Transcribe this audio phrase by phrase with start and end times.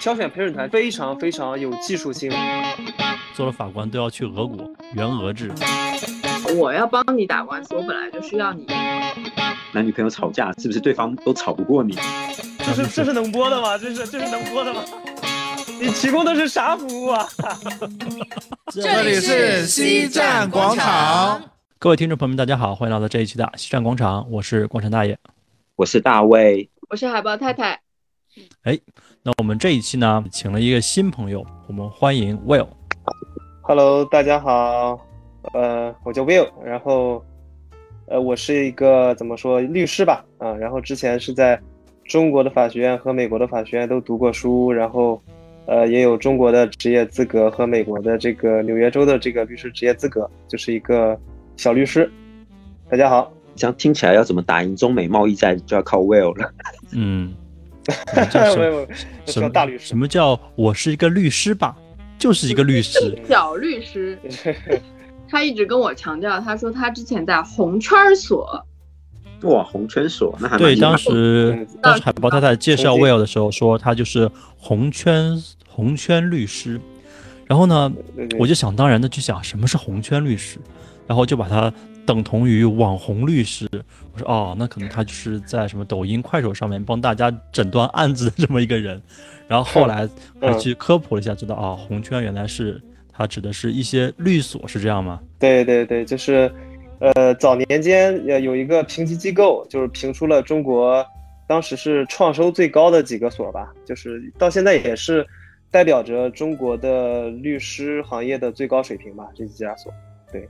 [0.00, 2.32] 挑选陪审团非常非常有技术性。
[3.34, 5.52] 做了法官都要去俄国，原俄制。
[6.56, 8.66] 我要帮你打官司，我本来就需要你。
[9.72, 11.94] 男女朋友吵架，是不是对方都吵不过你？
[12.58, 13.76] 这是这是能播的吗？
[13.76, 14.82] 这是这是能播的吗？
[15.78, 17.28] 你提供的是啥服务啊？
[18.72, 21.42] 这里是西站广场。
[21.78, 25.18] 各位听众朋友们，大家好，欢迎来到这一期的西站广场，我是广场大爷，
[25.76, 27.80] 我是大卫，我是海豹太太。
[28.62, 28.78] 哎，
[29.22, 32.68] 那我们这一期呢，请了一个新朋友，我们欢迎 Will。
[33.62, 35.00] Hello，大家好，
[35.52, 37.24] 呃，我叫 Will，然后，
[38.06, 41.60] 呃，我是一个怎么说律师吧，啊，然后之前是在
[42.04, 45.20] 中国的法学院和美国的法学院都读过书，然后，
[45.66, 51.18] 呃，也有中国的职业资格和美国的这个纽约州的这个律师职业资格，就是一个。
[51.56, 52.10] 小律师，
[52.88, 53.30] 大家好。
[53.54, 56.50] 这样听起来要怎么打赢中美贸易战，就要靠 Will 了。
[56.92, 57.34] 嗯，
[59.26, 59.86] 什么大律师？
[59.86, 61.76] 什么叫我是一个律师吧？
[62.18, 64.18] 就是一个律师，小律师。
[65.28, 68.66] 他一直跟我强调，他说他之前在红圈所。
[69.42, 70.76] 哇，红圈所那还对。
[70.76, 76.80] 当时当时海豹太太介绍 Will 的时候说，他就是红圈红圈律师。
[77.46, 77.90] 然后呢，
[78.38, 80.58] 我就想当然的去想，什么是红圈律师？
[81.06, 81.72] 然后就把它
[82.06, 83.68] 等同于网红律师。
[84.12, 89.00] 我说哦，那可能他就是在什么抖音、快手上面帮大家诊断案子的这么一个人。
[89.46, 90.08] 然后后来
[90.40, 92.80] 还去科普了一下，知道啊，红圈原来是
[93.12, 95.20] 它指的是一些律所，是这样吗？
[95.40, 96.50] 对对对，就是
[97.00, 101.04] 呃，早年间呃有一个评级机构，就是评出了中国
[101.48, 105.26] 当时是创收最高的几个所吧，就是到现在也是
[105.68, 109.92] 代表着中国的律师行业的最高水平吧，这几家所。
[110.30, 110.48] 对。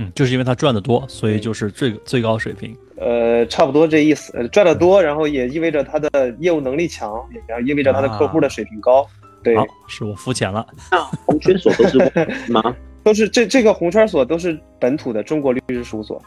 [0.00, 2.74] 嗯，就是因为他赚的多，所以就是最最高水平。
[2.96, 4.34] 呃，差不多这意思。
[4.34, 9.06] 呃，赚的多，然后也意味着他的业务能力强，然后意味着他的客户的水平高。
[9.42, 9.54] 对，
[9.86, 10.66] 是我肤浅了。
[11.26, 11.98] 红圈所都是
[12.48, 12.74] 吗？
[13.04, 16.20] 都是这这个红圈所都是本土的中国律师事务所。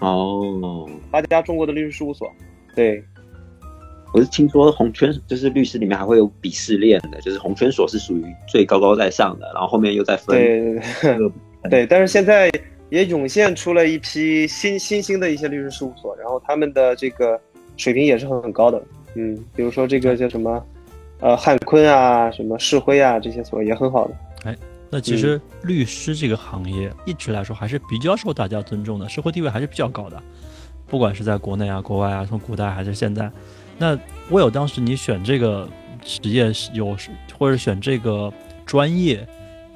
[0.00, 2.30] 哦，八家中国的律师事务所。
[2.74, 3.02] 对，
[4.14, 10.36] 我是听说红圈就是律师里面还会有鄙视链的，就是红圈所是属于最高高在上的，然后后面又在分。
[10.36, 11.30] 对对
[11.70, 12.50] 对，但是现在。
[12.90, 17.38] 也涌现出了一批新新兴的一些律师事务所，然后他们的这个
[17.76, 18.82] 水平也是很很高的，
[19.14, 20.64] 嗯，比如说这个叫什么，
[21.20, 24.14] 呃，汉坤啊，什么世辉啊，这些所也很好的。
[24.44, 24.56] 哎，
[24.88, 30.22] 那其实律师这个行业一直来说还是比较受大家尊重的，社会地位还是比较高的，
[30.86, 33.30] 不管是在国内啊、国外啊，从古代还是现在。
[33.76, 33.98] 那
[34.30, 35.68] 我有当时你选这个
[36.02, 36.96] 职业有
[37.38, 38.32] 或者选这个
[38.64, 39.26] 专业。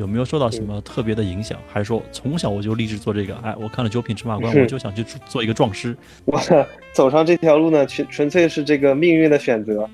[0.03, 1.57] 有没有受到什么特别的影响？
[1.73, 3.37] 还是说从小我就立志做这个？
[3.37, 5.97] 哎，我看了《九品芝麻官》，我就想去做一个壮师。
[6.25, 6.41] 我
[6.93, 9.89] 走上这条路呢，纯纯粹是这个命运的选择，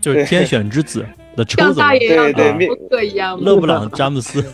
[0.00, 1.06] 就是天选之子
[1.36, 1.80] 的车子。
[2.00, 2.68] 对对，命
[3.08, 3.40] 一样。
[3.40, 4.44] 勒布朗詹姆斯，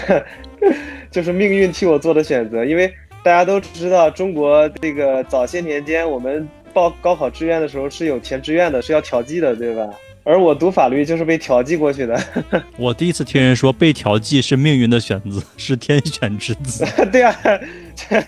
[1.12, 2.64] 就是命运替我做的选择。
[2.64, 2.90] 因为
[3.22, 9.86] 大家都知道，中国这个早些年间，我们报高考志愿的时候是有填志愿的，是要调剂的，对吧？
[10.26, 12.20] 而我读法律就是被调剂过去的。
[12.76, 16.84] 我第一次听人说被调剂是命运的选择， 是天选之子。
[17.12, 17.32] 对啊，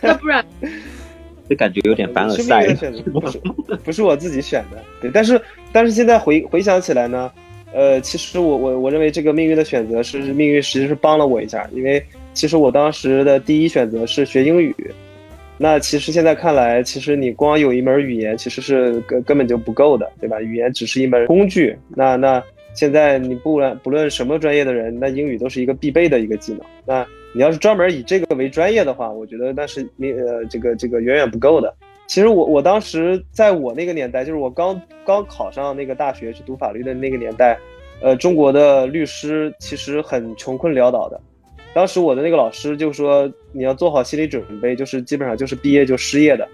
[0.00, 0.44] 那不然，
[1.48, 2.72] 这感觉有点凡尔赛。
[3.12, 3.40] 不是，
[3.84, 4.80] 不是我自己选的。
[5.00, 5.42] 对，但是
[5.72, 7.28] 但是现在回回想起来呢，
[7.74, 12.00] 呃，其实我我我认为这个命运的选择是命运，实际是帮了我一下，因为
[12.32, 14.72] 其实我当时的第一选择是学英语。
[15.60, 20.40] 那其实现在看来，其实你光有一门语言其实是根根本就不够的，对吧？
[20.40, 21.76] 语言只是一门工具。
[21.88, 22.40] 那那
[22.74, 26.60] 现在你不论不论什么专业的人，那英语都是一个必备的一个技能。
[26.86, 27.04] 那
[27.34, 31.74] 你要是专门以这个为专业的话，我觉得那是你呃这个这个远远不够的。
[32.06, 37.58] 其实我我当时在我那个年代，就是我刚刚考上那个大学去读法律的那个年代，
[38.00, 41.20] 呃，中国的律师其实很穷困潦倒的。
[41.74, 46.48] 当时我的那个老师就说：“你要做好心理准备，就是基本上就是毕业就失业的，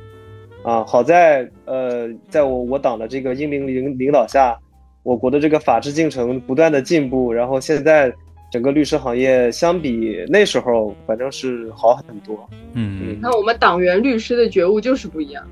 [0.62, 4.58] 啊，好在呃，在我我党的这个英明领领导下，
[5.02, 8.12] 我国的这个法治进程不断的进步，然后现在
[8.52, 12.46] 整个律师行业相比那时候反正是好很多。
[12.74, 15.42] 嗯，那我们党员律师的觉悟就是不一样。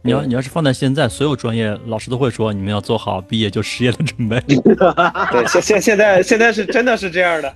[0.00, 4.40] 你要你要是放在现在，所有专业老师都会说，你们要做好毕业就失业的准备。
[4.46, 7.52] 对，现现现在现在是真的是这样的。”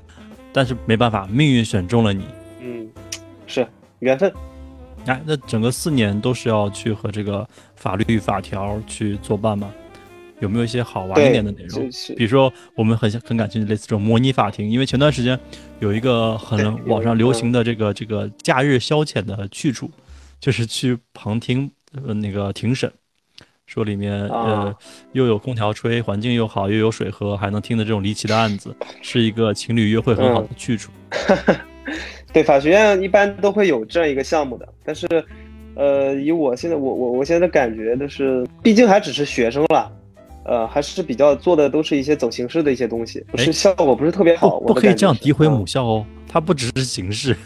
[0.53, 2.25] 但是没办法，命运选中了你。
[2.61, 2.89] 嗯，
[3.47, 3.67] 是
[4.01, 4.33] 缘分。
[5.07, 9.73] 哎，那整个四年都是要去和这个法律法条去作伴吗？
[10.41, 11.91] 有没有一些好玩一点的内容？
[12.17, 15.37] 比如说，我们很很感兴趣类似这种模拟法庭，因为前段时间
[15.81, 19.91] 有一个很网上流行的这个这个假日消遣的去处，
[20.39, 21.69] 就是去旁听
[22.05, 22.93] 呃那个庭审。
[23.69, 24.75] 说里面呃
[25.13, 30.91] 又有空调吹，环境又好，又有水喝，还能听的这种离奇的案子，是一个情侣约会很好的去处。
[32.33, 35.07] 对，法学院一般都会有这样一个项目的，但是，
[35.75, 39.93] 呃，以我现在我我我现在的感觉就是，毕竟还只是学生了，
[40.47, 44.59] 呃，还是比较做的都是一些走形式的一些东西，不是效果不是特别好。
[44.61, 47.37] 不可以这样诋毁母校哦，它不只是形式。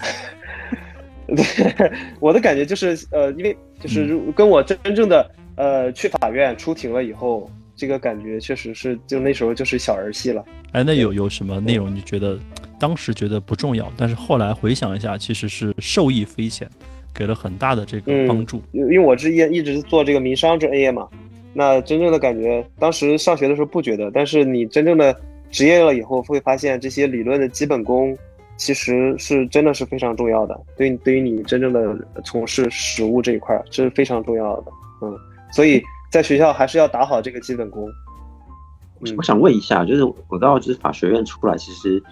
[1.34, 5.28] 对，我的感觉就是，呃，因为就是跟我真正的
[5.62, 10.44] 呃去法院出庭了以后，这个感觉确实是就那时候就是小儿戏了。
[10.72, 12.36] 哎，那有有什么内容你觉得？
[12.80, 16.68] 当时觉得不重要，但是后来回想一下，其实是受益匪浅，
[17.14, 18.60] 给了很大的这个帮助。
[18.72, 21.06] 因为我之前一直做这个民商专业嘛，
[21.54, 25.16] 那真正的感觉，当时上学的时候不觉得，但是你真正的
[25.48, 28.18] 职业了以后，会发现这些理论的基本功，
[28.56, 30.60] 其实是真的是非常重要的。
[30.76, 34.72] 对对于你真正的从事实务这一块，这是非常重要的。
[35.02, 35.16] 嗯，
[35.52, 37.88] 所以在学校还是要打好这个基本功。
[39.16, 42.02] 我想问一下，就是我到就是法学院出来，其实。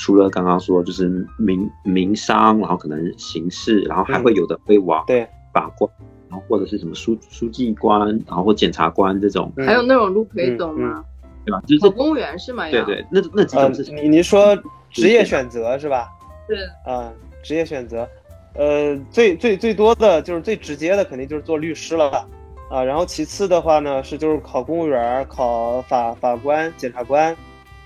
[0.00, 5.90] 除了刚刚说就是民民商，然后可能刑事，然后还会有的会往对法官，
[6.28, 11.04] 然后或者是什么书书记官，然后或检察官这种，还有那种路可以走吗？
[11.44, 11.60] 对吧？
[11.66, 12.70] 就是公务员是吗？
[12.70, 14.56] 对对，那那几种是你你说
[14.88, 16.08] 职业选择是吧？
[16.46, 16.56] 对
[16.86, 17.12] 啊，
[17.42, 18.08] 职业选择，
[18.54, 22.24] 呃，最最最多的就是最直接的肯定就是做律师了
[22.70, 27.36] 啊，然后其次的话呢是就是考公务员，考法法官、检察官，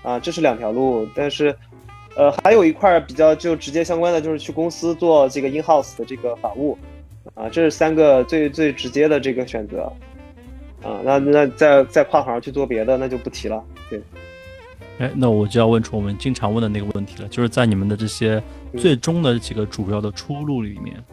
[0.01, 1.55] 啊，这是两条路，但是。
[2.15, 6.77] 呃，还有一块比较就直接相关的，就是去公司做这个 in house 的这个法务，
[7.33, 9.91] 啊，这是三个最最直接的这个选择，
[10.83, 13.63] 啊，那那再再跨行去做别的，那就不提了。
[13.89, 13.99] 对，
[14.99, 18.39] 哎，那我就要问出我们经常问的那个问题了，就是在你们的这些
[18.77, 21.03] 最终的几个主要的出路里面，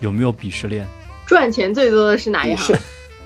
[0.00, 0.86] 有没有鄙视链？
[1.28, 2.74] 赚钱最多的是哪一行？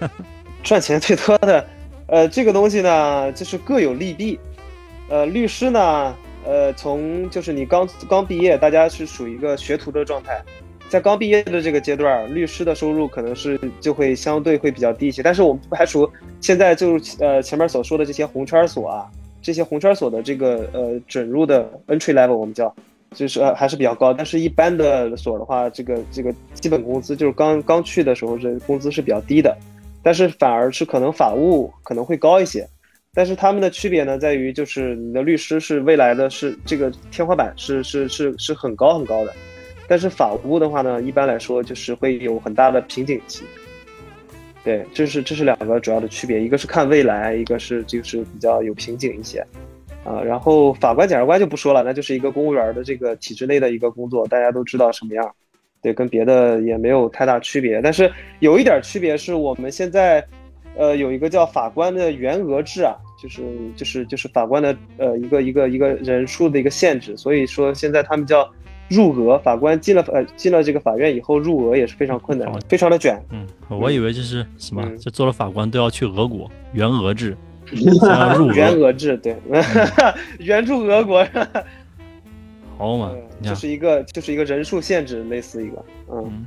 [0.62, 1.67] 赚钱最多的，
[2.06, 4.38] 呃，这个东西呢，就是各有利弊，
[5.08, 6.14] 呃，律师呢。
[6.43, 10.43] 呃，从就是你刚刚毕业，大家是属于一个学徒的状态，
[10.88, 15.23] 在刚毕业的这个阶段，律师的收入可能是就会相对会比较低一些。
[15.23, 16.11] 但是我们不排除
[16.41, 19.06] 现在就呃前面所说的这些红圈所啊，
[19.43, 22.75] 这些红圈所的这个呃准入的 entry level 我们叫，
[23.14, 24.14] 就是呃还是比较高。
[24.14, 29.55] 但是一般的所的话，这个这个基本工资就是刚刚去的时候这工资是比较低的，
[30.02, 32.67] 但是反而是可能法务可能会高一些。
[33.12, 39.35] 但是他们的区别呢，在于就是你的律师是未来的是这个天花板是是是是很高很高的，
[39.88, 43.43] 但是法务的话呢，一般来说就是会有很大的瓶颈期。
[44.62, 49.44] 对，这是这是两个主要的区别，一个是看未来，一个是就是比较有瓶颈一些。
[50.05, 55.35] 啊，然后法官、检察官就不说了，那就是一个公务员的这个体制内的一个工作，大家都知道什么样。
[55.82, 60.25] 对，跟别的也没有太大区别，但是有一点区别是我们现在。
[60.79, 63.43] 呃，有一个叫法官的员额制啊，就是
[63.77, 68.49] 就是就是法官的呃一个一个一个人数的一个限制，所以说现在他们叫
[68.88, 73.21] 入额，法官进了呃进了这个法院以后入额也是非常困难，非常的卷。
[73.31, 77.37] 嗯，我以为这是什么，就做了法官都要去俄国，员额制，
[78.38, 79.37] 入员额制，对，
[80.38, 81.26] 援助俄国，
[82.81, 86.47] 好嘛，就是一个就是一个人数限制，类似一个，嗯。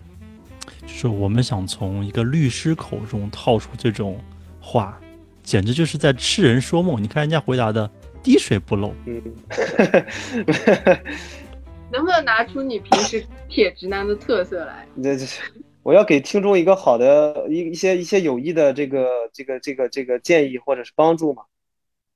[0.81, 4.19] 就是我们想从一个律师口中套出这种
[4.59, 4.99] 话，
[5.43, 7.01] 简直就是在痴人说梦。
[7.01, 7.87] 你看人家回答的
[8.23, 8.91] 滴水不漏。
[9.05, 9.21] 嗯，
[11.91, 14.87] 能不能拿出你平时铁直男的特色来？
[15.03, 15.27] 这 这，
[15.83, 21.43] 我要给听众一个好的一一些一些有益的这个这个这个这个建议或者是帮助嘛？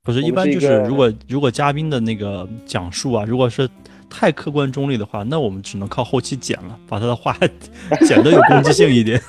[0.02, 3.70] 不是，一般就是如果如果嘉宾的那个讲述啊，如果是。
[4.10, 7.36] 太客观中立的话，那我们只能靠后期剪了，把他的话
[8.06, 9.20] 剪得有攻击性一点。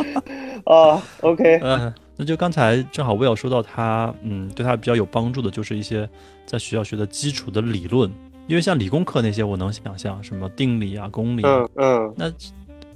[0.64, 6.08] 啊，OK，嗯，那就刚才正好我有说到他，嗯，对他比较有帮助的就是一些
[6.46, 8.10] 在学校学的基础的理论，
[8.46, 12.30] 因为像理工科那些我能想象什么定理啊、公理，嗯嗯，那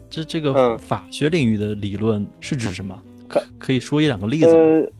[0.08, 2.96] 这这个法学领域的理论是指什么？
[3.26, 4.92] 可可以说一两个例子。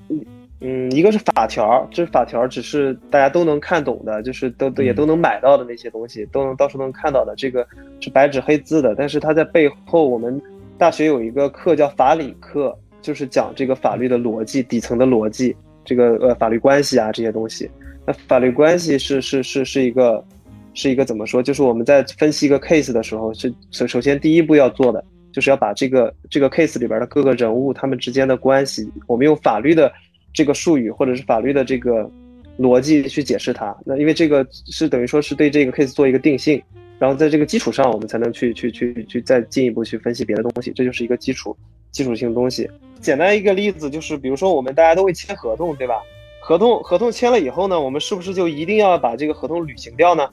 [0.67, 7.67] 嗯，一个是法条，这法条只是大家都能看懂的，就是都都也都能买到的那些东西，都能到处能看到的，这个
[8.01, 8.95] 是白纸黑字的。
[8.95, 10.41] 但是它在背后，我们
[10.79, 15.55] 大学有一个课叫法理课，就是讲这个法律的逻辑、底层的逻辑，
[15.85, 17.71] 这个呃法律关系啊这些东西。
[18.07, 20.25] 那法律关系是是是是一个
[20.73, 21.43] 是一个怎么说？
[21.43, 29.93] 就是我们在分析一个 case 的时候，是首首先第一步要做的，就是要把这个这个 case 里边的各个人物他们之间的关系，我们用法律的。
[30.35, 32.11] 这个术语或者是法律的这个
[32.59, 36.63] 逻辑去解释它，那因为这个是等于说是对这个 case 做一个定性，
[36.99, 41.57] 然后在这个基础上，我们才能去去去去再进一步去分析别的东西，这就是一个基础
[41.91, 42.69] 基础性的东西。
[43.01, 45.95] 简单一个例子就是，比如说我们大家都会签合同，对吧？
[46.41, 50.29] 合同合同签了以后呢，我们是不是就一定要把这个合同履行掉呢？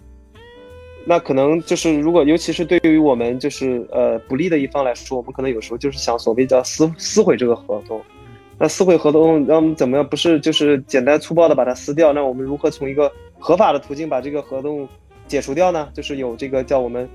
[1.06, 8.00] 那可能就是如果尤其是对于我们就是呃不利的一方来说，我们可能有时候就是想所谓叫撕撕毁这个合同。
[8.62, 10.08] 那撕毁合同，那我们怎么样？
[10.08, 12.14] 不是就是简单粗暴的把它撕掉？
[12.14, 14.88] 那我们如何从一个合法的途径把这个合同
[15.26, 15.90] 解除掉呢？
[15.96, 17.10] 就是有这个叫我们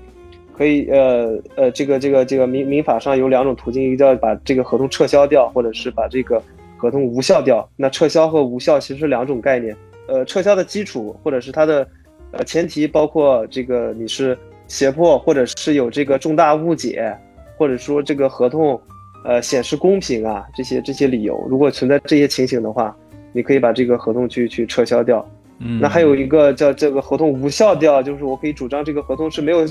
[0.51, 6.43] 可以呃呃这个这个这个民民法上有两种途径，一个叫把这个合同撤销掉，或者是把这个
[6.75, 7.65] 合同无效掉。
[7.77, 9.73] 那撤销和无效其实是两种概念。
[10.09, 11.87] 呃，撤销的基础或者是它的
[12.31, 14.37] 呃前提包括这个你是
[14.67, 17.17] 胁迫，或者是有这个重大误解，
[17.57, 18.77] 或者说这个合同。
[19.25, 22.95] 呃，显示公平啊，这些这些理由，如果存在这些情形的话，
[23.33, 25.27] 你可以把这个合同去去撤销掉。
[25.59, 29.65] 嗯，那还有一个叫这个合同无效掉，就是我可以主张这个合同是没有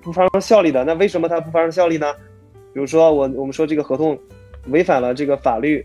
[0.00, 0.82] 不发生效力的。
[0.84, 2.06] 那为什么它不发生效力呢？
[2.72, 4.18] 比如说我我们说这个合同
[4.68, 5.84] 违反了这个法律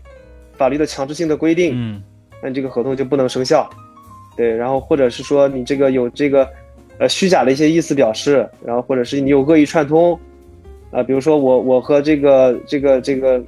[0.56, 2.02] 法律的强制性的规定，嗯，
[2.42, 3.68] 那这个合同就不能生效。
[4.36, 6.48] 对，然后或者是说你这个有这个
[6.98, 10.18] 呃虚假的一些意思表示，然后或者是你有恶意串通。
[10.90, 13.42] 啊，比如说我我和这个这个这个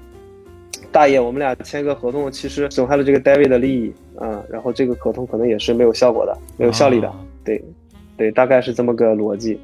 [0.92, 7.12] 大爷，我们俩签个合同，其实损害了这个 David 的利益啊，然后这个合同可能也是没有效果的，没有效力的，
[7.44, 7.64] 对，
[8.16, 9.59] 对，大概是这么个逻辑，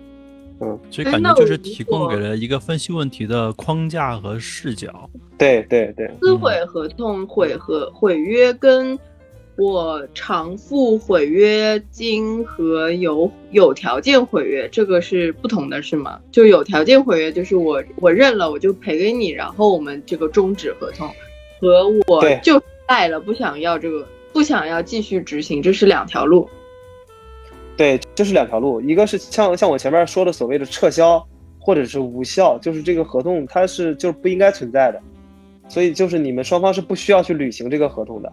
[0.61, 8.99] 嗯，所以感觉就是提供给了一个分析问题的框架和视角，对对对，撕毁合同、毁合毁约跟。
[9.59, 16.21] 我偿付毁约金和有有条件毁约，这个是不同的，是吗？
[16.31, 21.09] 就有条件毁约，就是我我认了，我就赔给你，然后我们这个终止合同，
[21.59, 26.47] 和我就败了，不想要这个，不想要继续执行，这是两条路。
[27.79, 31.27] 对，这是两条路，一个是像像我前面说的所谓的撤销
[31.59, 35.01] 或者是无效，就是这个合同它是就是不应该存在的，
[35.67, 38.31] 所以就是你们双方是不需要去履行这个合同的。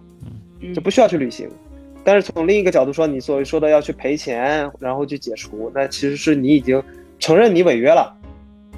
[0.74, 1.50] 就不需要去履行，
[2.04, 6.82] 但是从另一个角度说，你所谓说的要去赔钱，然后去解除，那其实是你已经
[7.18, 8.16] 承认你违约了，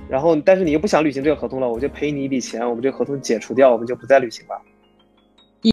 [0.07, 4.61] 然后但是你又不想履行这个合同了，我就赔你一笔钱，我们这个合同解除掉，我们就不再履行了。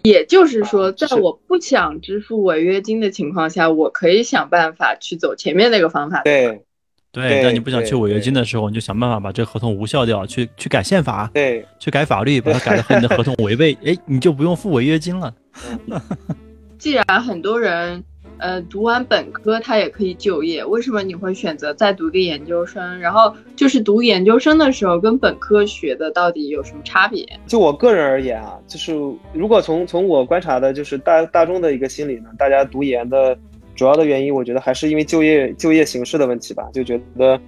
[0.03, 6.23] 也就是说，在我不想支付违约金的情况下，我可以想办法去走前面那个方法。
[6.23, 6.63] 对，
[7.11, 15.31] 对，那你不想去违约金的时候，你就想办法把这个合同无效掉，去去改宪法，对，去改法律，把它改的和你的合同违背， 哎，你就不用付违约金了。
[16.77, 18.03] 既然很多人，
[18.39, 22.99] 呃，读完本科他也可以就业，为什么你会选择再读个研究生？
[22.99, 27.25] 然后就是读研究生的时候，跟本科学的到底有什么差别？
[27.47, 28.93] 就我个人而言啊，就是
[29.31, 33.37] 如果从从我观察的，就是大大众的一个心理呢，大家读研的
[33.75, 37.39] 主要的原因，我觉得还是因为就业就业形势的问题吧，就觉得，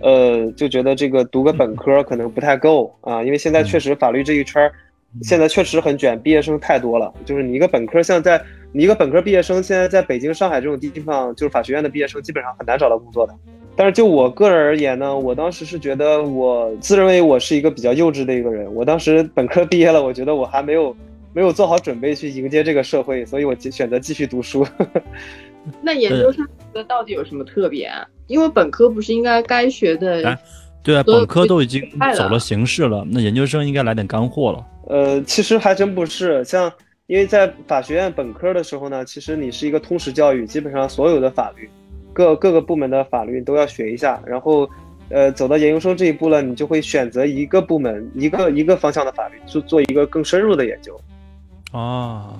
[0.00, 4.72] 呃，就觉得这个读个本科可能不太够啊，因为现在确实法律这一圈儿。
[5.22, 7.12] 现在确实很卷，毕业生太多了。
[7.24, 8.42] 就是你一个本科，像在
[8.72, 13.34] 你一个本科毕业生，现在在北京、上海这种地方，就是法学院的毕业生，基本上很难找到工作的。
[13.76, 18.72] 但是就我个人而言呢，我当时是觉得，我自认为我是一个比较幼稚的一个人。
[18.74, 20.96] 我当时本科毕业了，我觉得我还没有
[21.32, 24.66] 没有做好准备去迎接这个社会，所以我选择继续读书。
[25.82, 27.90] 那研究生的到底有什么特别？
[28.26, 30.38] 因为本科不是应该该学的？
[30.84, 31.82] 对啊，本科都已经
[32.14, 34.66] 走了形式了，那研究生应该来点干货了。
[34.86, 36.70] 呃，其实还真不是，像
[37.06, 41.70] 因为在法学院本科的时候呢，其实你是一个通识教育，基本上所有的法律，
[42.12, 44.22] 各各个部门的法律都要学一下。
[44.26, 44.68] 然后，
[45.08, 51.00] 呃，走到研究生这一步了，你就会选择一个部门、一个一个方向的法律，做做一个更深入的研究。
[51.72, 52.36] 啊，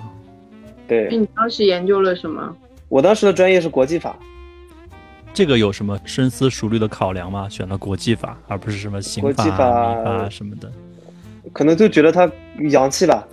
[0.87, 1.09] 对。
[1.09, 2.55] 你当时研究了什么？
[2.89, 4.15] 我当时的专业是国际法。
[5.35, 7.49] 这个有什么深思熟虑的考量吗？
[7.49, 9.53] 选了国际法，而不是什么刑法、民
[10.03, 10.71] 法什么的。
[11.51, 12.29] 可能就觉得他
[12.69, 13.27] 洋气吧。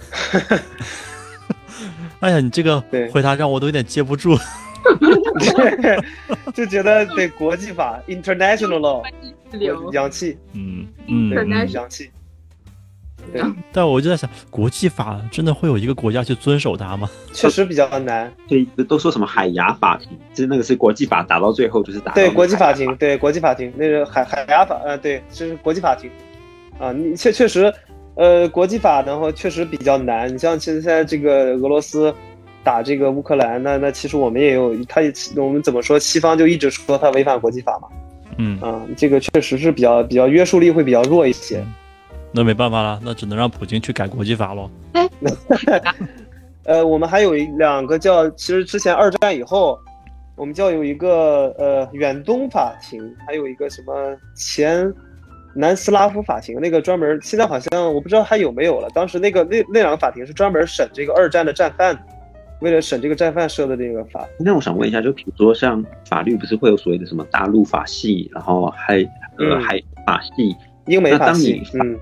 [2.18, 2.80] 哎呀，你这个
[3.12, 4.37] 回答让我都有点接不住。
[6.52, 9.02] 就觉得得国际法 （international law）
[9.92, 11.30] 洋气，嗯嗯，
[11.71, 12.11] 洋气。
[13.33, 17.09] 对，但我就在想，国际法真的会有一个国家去遵守它吗？
[17.33, 18.33] 确实比较难。
[18.49, 22.12] 对，都说什么海牙法庭，其实那个是国际法，打到最后就是打。
[22.12, 26.11] 对，国际法庭，对国际法庭，那个海海牙法，呃，对，是国际法庭。
[26.79, 27.73] 啊，你确确实。
[28.14, 30.31] 呃，国际法然后确实比较难。
[30.31, 32.14] 你像现在这个俄罗斯
[32.62, 35.99] 打这个乌克兰，那那其实我们也有，他也我们怎么说？
[35.99, 37.88] 西方就一直说他违反国际法嘛。
[38.37, 41.64] 嗯啊，这个确实是比较比较约束力会比较弱一些。
[42.32, 44.70] 那没办法了，那只能让普京去改国际法喽。
[44.92, 45.08] 哎，
[46.64, 49.78] 呃，我们还有一两个叫，其实之前二战以后，
[50.36, 54.92] 我们叫有一个呃远东法庭，还有一个什么前。
[55.54, 58.88] 南斯拉夫法庭，那个专门现在好像我不知道还有没有了。
[58.94, 61.94] 当时那个那那两个法庭是专门审这个二战的战犯，
[62.62, 64.26] 为了审这个战犯设的这个法。
[64.38, 71.98] 那我想问一下，就比如说像法律不是会有所谓的什么大陆法系，然后还呃还法系、英美法系，嗯，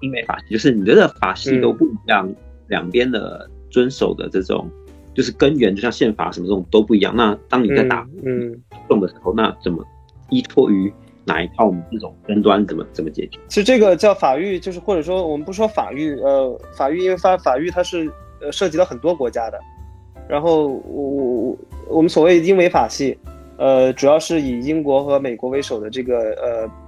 [0.00, 2.32] 英美法系，就是你的法系都不一样，
[2.68, 4.70] 两边的遵守的这种
[5.14, 7.14] 就是根源，就像宪法什么这种都不一样。
[7.16, 8.54] 那当你在打嗯
[8.88, 9.84] 动的时候，那怎么
[10.30, 10.92] 依托于？
[11.28, 13.36] 哪一套我们这种争端怎么怎么解决？
[13.48, 18.08] 其实这个叫法律，就是或者说我们不说法律，呃，法律因为法法律它是
[18.40, 19.58] 呃涉及到很多国家的，
[20.28, 21.58] 然后我我
[21.88, 23.18] 我们所谓英美法系，
[23.58, 26.16] 呃，主要是以英国和美国为首的这个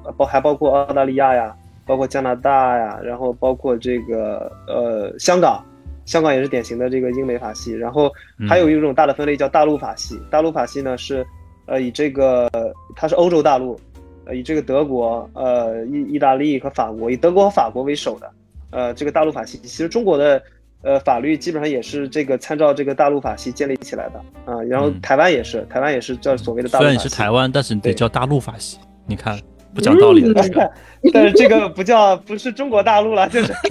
[0.04, 1.52] 呃包还包括澳大利亚呀，
[1.88, 5.64] 包括加拿大呀，然后包括这个呃香港，
[6.04, 8.12] 香港也是典型的这个英美法系，然后
[8.49, 11.26] 还有一种大的分类叫大陆法系，大陆法系呢是
[11.66, 12.49] 呃以这个
[12.95, 13.80] 它是欧洲大陆。
[14.26, 18.30] 呃以这个德国、呃意意大利和法国，以德国和法国为首的，
[18.68, 20.42] 呃，这个大陆法系，其实中国的
[20.83, 24.62] 呃法律基本上也是这个参照这个大陆法系建立起来的啊。
[24.64, 26.95] 然后台湾也是，台湾也是叫所谓的大陆法系。
[26.95, 28.78] 虽然你是台湾，但是你得叫大陆法系。
[29.07, 29.40] 你看，
[29.75, 30.34] 不讲道理的。
[31.12, 33.52] 但是这个不叫不是中国大陆了， 就是。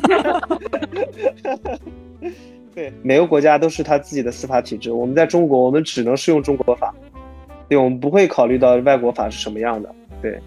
[2.74, 4.92] 对，每个国家都是他自己的司法体制。
[4.92, 6.94] 我们在中国，我们只能适用中国法，
[7.68, 9.90] 对，我们不会考虑到外国法是什么样的。
[10.22, 10.40] 对，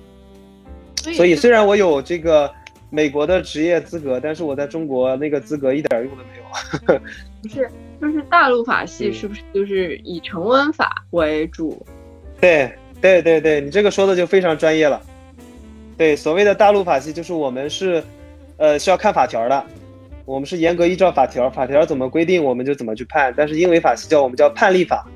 [1.13, 2.49] 所以虽然我有这个
[2.89, 7.01] 美国的职业资格，但是我在中国那个资格一点用都没有。
[7.43, 7.69] 不是，
[8.01, 11.85] 就是大陆法系是不是就是以成文法为主？
[12.41, 15.03] 对，对，对，对，你这个说的就非常专业了。
[16.01, 18.03] 对，所谓的大陆法系就是我们是，
[18.57, 19.63] 呃，是要看法条的，
[20.25, 23.35] 我们是严格依照法条，法条怎么规定我们就怎么去判。
[23.37, 25.07] 但是英美法系叫我们叫判例法。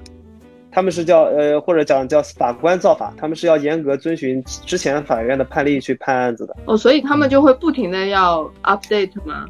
[0.70, 6.54] 他们是叫呃，或者讲叫法官造法，他们是要严格遵循之前法院的判例去判案子的。
[6.66, 9.46] 哦，所以他们就会不停的要 update 吗？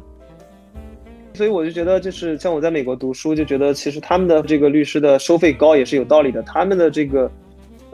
[1.33, 6.41] 所以我就觉得，就是像我在美国读书，就觉得其实他们的这个律师的收费高也是有道理的。
[6.43, 7.29] 他们的这个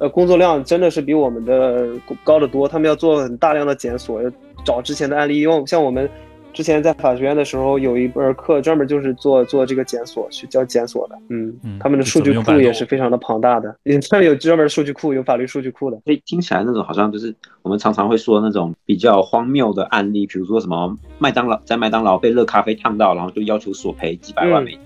[0.01, 1.87] 呃工作量真的是比我们的
[2.23, 4.29] 高得多，他们要做很大量的检索，要
[4.65, 6.09] 找之前的案例，因为像我们。
[6.53, 11.17] 之前在法学院的时候，有一门课专门就是做做这个检索，去教检索的。
[11.29, 13.73] 嗯，他们的数据库也是非常的庞大的，
[14.09, 15.97] 他们有专门数据库，有法律数据库的。
[16.03, 24.81] 所以听起来那种好像就是我们常常会说那种比较荒谬的案例，比如说什么麦当劳在麦当劳被热咖啡烫到，然后就要求索赔几百万美金，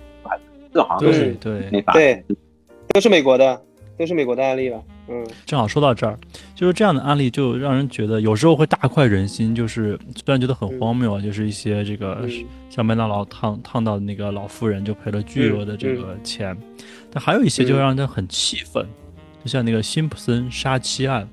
[0.72, 2.24] 这种好像都是对没法对，
[2.90, 3.60] 都是美国的，
[3.98, 4.80] 都是美国的案例了。
[5.08, 6.18] 嗯，正好说到这儿，
[6.56, 9.54] 就是这样的案例，就让人觉得有时候会大快人心。
[9.54, 12.28] 就是虽然觉得很荒谬啊，就是一些这个
[12.70, 16.58] 像麦当劳烫烫到的那个老妇人就赔了巨额的这个钱，
[17.12, 18.84] 但还有一些就让人很气愤，
[19.44, 21.30] 就像那个辛普森杀妻案，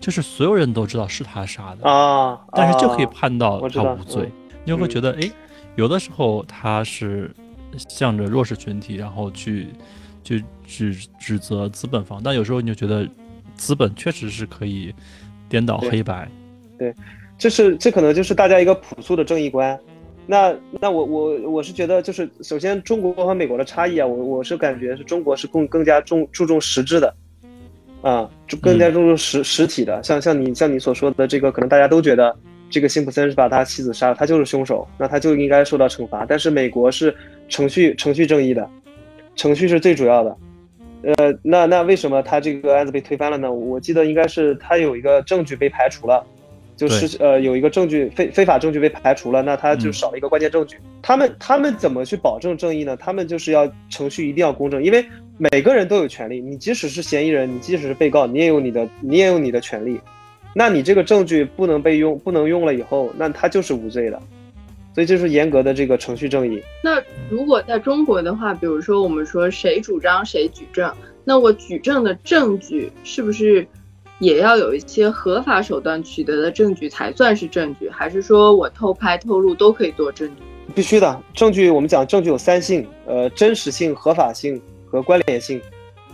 [0.00, 4.28] 就是所有人都知道是他杀的啊，但是就可以判到他无罪，
[4.64, 5.30] 你就会觉得哎，
[5.76, 7.30] 有的时候他是
[7.76, 9.68] 向着弱势群体，然后去。
[10.24, 13.06] 就指指责资本方，但有时候你就觉得，
[13.54, 14.92] 资本确实是可以
[15.48, 16.26] 颠倒黑白。
[16.78, 16.92] 对，
[17.38, 19.78] 这是这可能就是大家一个朴素的正义观。
[20.26, 27.14] 那那我我我是觉得，就是首先中国和美国的差异啊，我我是感觉是中国是更更加重注重实质的，
[28.00, 30.02] 啊，就更加注重实实体的。
[30.02, 32.34] 像像你像你所说的这个，可能大家都觉得
[32.70, 36.24] 这个辛普森是把他妻子杀了，他就是凶手，那他就应该受到惩罚。
[36.26, 37.14] 但是美国是
[37.50, 38.66] 程序程序正义的。
[39.36, 40.36] 程序是最主要的，
[41.02, 43.52] 呃，那那为什么他这个案子被推翻了呢？
[43.52, 46.24] 我记得应该是他有一个证据被排除了，
[46.76, 50.76] 就是呃有一个证据非非法证据被排除了，那他就少了一个关键证据。
[51.02, 52.96] 他们他们怎么去保证正义呢？
[52.96, 55.04] 他们就是要程序一定要公正，因为
[55.36, 60.00] 每个人都有权利，你即使是嫌疑人，你即使是被告，你也有你的你也有你的权利，
[60.54, 64.20] 那你这个证据不能被用，不能用了以后，那他就是无罪的。
[64.94, 66.62] 所以这是严格的这个程序正义。
[66.82, 73.66] 那如果在中国的话，比如说我们说谁主张谁举证，那我举证的证据是不是
[74.20, 77.90] 也要有一些合法手段取得的证据才算是证据？
[77.90, 80.72] 还是说我偷拍偷录都可以做证据？
[80.76, 85.60] 必须的，证据我们讲证据有三性，呃，真实性、合法性和关联性。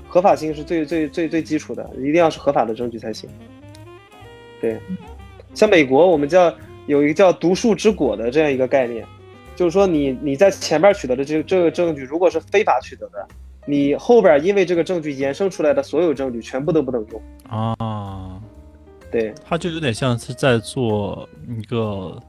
[0.08, 3.28] 合法性是最最最最基础的，一定要是合法的证据才行。
[4.58, 4.80] 对，
[5.52, 6.50] 像美国我们叫。
[6.90, 9.06] 有一个叫“毒树之果”的这样一个概念，
[9.54, 13.28] 就是说你你在前面取得的这这个证据，如果是非法取得的，
[13.64, 18.40] 你后边因为这个证据衍生出来的所有证据全部都不能用啊。
[19.08, 22.20] 对，它就有点像是在做一个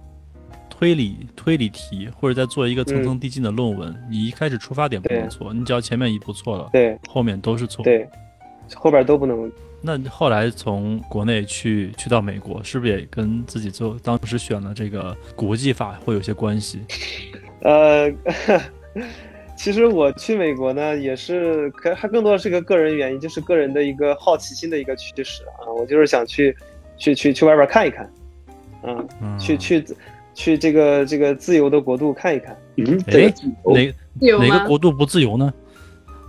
[0.70, 3.96] 推理推理题，或者在做一个层层递进的论文。
[4.10, 7.84] 你一开始出发点不能错，你只要前面一步错了，对，后面都是错。
[7.84, 8.08] 对，
[8.76, 16.82] 后边都不能那后来从国内去去到美国，是不是也跟自己做当时选了这个国际法会有些关系？
[17.62, 18.12] 呃，
[19.58, 26.56] 其实我去美国呢，也是可还更多的是个个人原因，就是个人的一个好奇心的一个驱使啊，我就是想去
[26.98, 28.12] 去去去外边看一看，
[28.84, 29.84] 嗯，去去
[30.34, 32.58] 去这个这个自由的国度看一看。
[32.78, 33.34] 嗯，哎，
[33.66, 35.54] 哪有哪个国度不自由呢？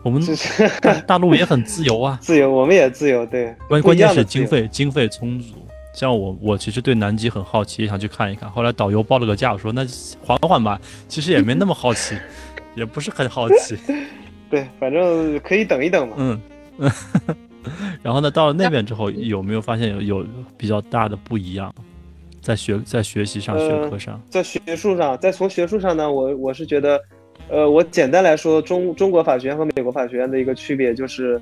[0.02, 0.22] 我们
[1.06, 3.54] 大陆也很自由啊，自由，我们也自由，对。
[3.68, 5.54] 关关键是经费经费充足。
[5.94, 8.50] 像我，我其实对南极很好奇，也想去看一看。
[8.50, 9.86] 后来导游报了个价，我说那
[10.24, 12.16] 缓缓吧，其实也没那么好奇，
[12.74, 13.76] 也不是很好奇。
[14.50, 16.14] 对，反正可以等一等嘛。
[16.18, 16.40] 嗯，
[18.02, 21.72] 然后呢，到了那边之后，有没有发现有有比较大的不一样？
[22.40, 27.00] 在学在学习上、学科上，在学术上，在从学术上呢，我我是觉得，
[27.48, 31.40] 呃，我简单来说，中中国法学院和美国法学院的一个区别就是，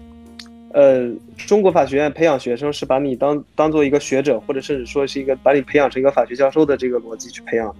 [0.72, 7.74] 呃，中国法学院培养学生是把你当当做一个学者，或者甚至说是一个把你培养成一个法学教授的这个逻辑去培养，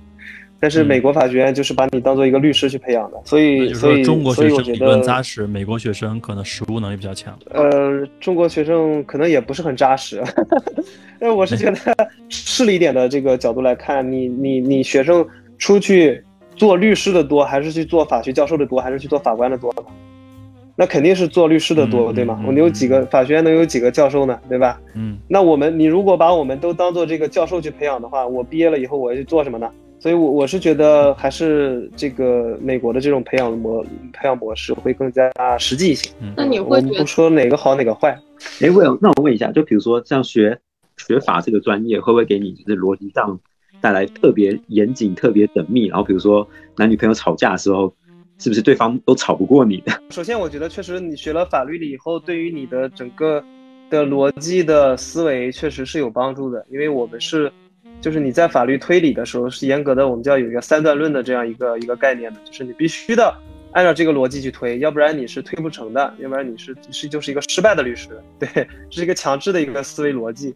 [0.60, 0.86] 但是嗯。
[0.86, 7.36] 美国法学院就是把你当做一个律师去培养的，所以所以中国学生理论得，扎实，美国学生可能实务能力比较强。
[7.50, 10.22] 呃，中国学生可能也不是很扎实，
[11.18, 15.26] 但我是觉得势利一点的这个角度来看，你你你学生
[15.58, 16.22] 出去
[16.60, 19.82] 做律师的多，还是去做法学教授的多，还是去做法官的多呢？
[20.76, 22.36] 那肯定是做律师的多，嗯对吗？
[22.42, 24.78] 嗯我们有几个法学院能有几个教授呢，对吧？
[24.94, 29.70] 嗯，那我们你如果把我们都当做这个教授去培养的话，我毕业了以后我要去做什么呢？
[29.98, 36.10] 所以我，我是觉得还是这个美国的这种培养模培养模式会更加实际一些。
[36.20, 38.18] 嗯那你会不说哪个好哪个坏，
[38.60, 40.58] 哎，我有，那我问一下，就比如说像学
[40.98, 43.40] 学法这个专业，会不会给你就是逻辑上
[43.80, 45.86] 带来特别严谨、特别缜密？
[45.86, 47.94] 然后比如说男女朋友吵架的时候，
[48.38, 49.82] 是不是对方都吵不过你？
[50.10, 53.42] 首先，我觉得确实你学了法律了以后，对于你的整个
[53.90, 57.52] 的逻辑的思维确实是有帮助的，因为我们是，
[58.00, 63.34] 就是你在法律推理的时候是严格的，我们叫有一个三段论的这样一个一个概念的，就是你必须的
[63.72, 68.48] 按照这个逻辑去推，要不然你是推不成的，要不然你是是就是一个失败的律师，对，
[68.88, 70.54] 这是一个强制的一个思维逻辑。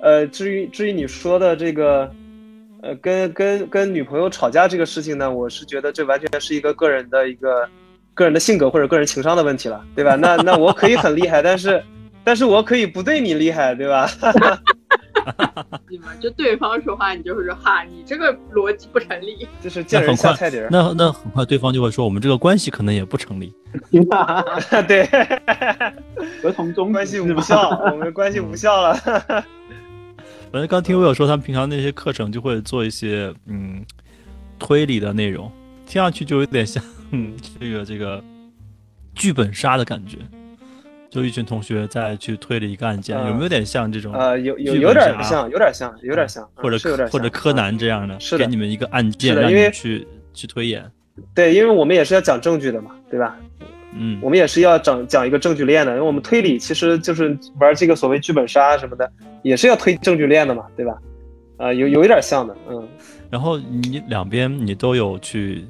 [0.00, 2.10] 呃，至于至于你说的这个。
[2.82, 7.68] 呃，跟跟跟女朋友吵架这个事情呢，我是觉得这完全是一个个人的一个
[8.14, 10.16] 个人的性格或者个人情商的问题了，对吧？
[10.16, 11.82] 那那我可以很厉害，但是
[12.24, 14.08] 但是我可以不对你厉害，对吧？
[15.90, 19.46] 你们就对方说话，你就会说哈，你这个逻辑不成立。
[19.60, 20.68] 就是见人下菜碟儿。
[20.70, 23.52] 那那很快对方就会说，我们这个关系可能也不成立。
[24.88, 25.06] 对，
[26.42, 29.44] 合同终止关系无效，我们关系无效了。
[30.52, 33.84] 反正刚听威尔说，他们平常那些课程就会做一些嗯
[34.58, 35.50] 推理的内容，
[35.86, 36.82] 听上去就有点像
[37.12, 38.22] 嗯这个这个
[39.14, 40.18] 剧本杀的感觉，
[41.08, 50.84] 就一群同学在去推理一个案件，嗯有没有点像这种呃，有有有点像，有点像，有点像，或者或者柯南这样的，给你们一个案件让你们去去推演，
[51.32, 53.36] 对，因为我们也是要讲证据的嘛，对吧？
[53.92, 59.10] 嗯我们也是要讲讲一个证据链的，因为我们推理其实就是玩这个所谓剧本杀什么的，
[59.42, 60.96] 也是要推证据链的嘛，对吧？
[61.56, 62.88] 啊、有有一点像的，嗯。
[63.28, 65.64] 然后你两边你都有去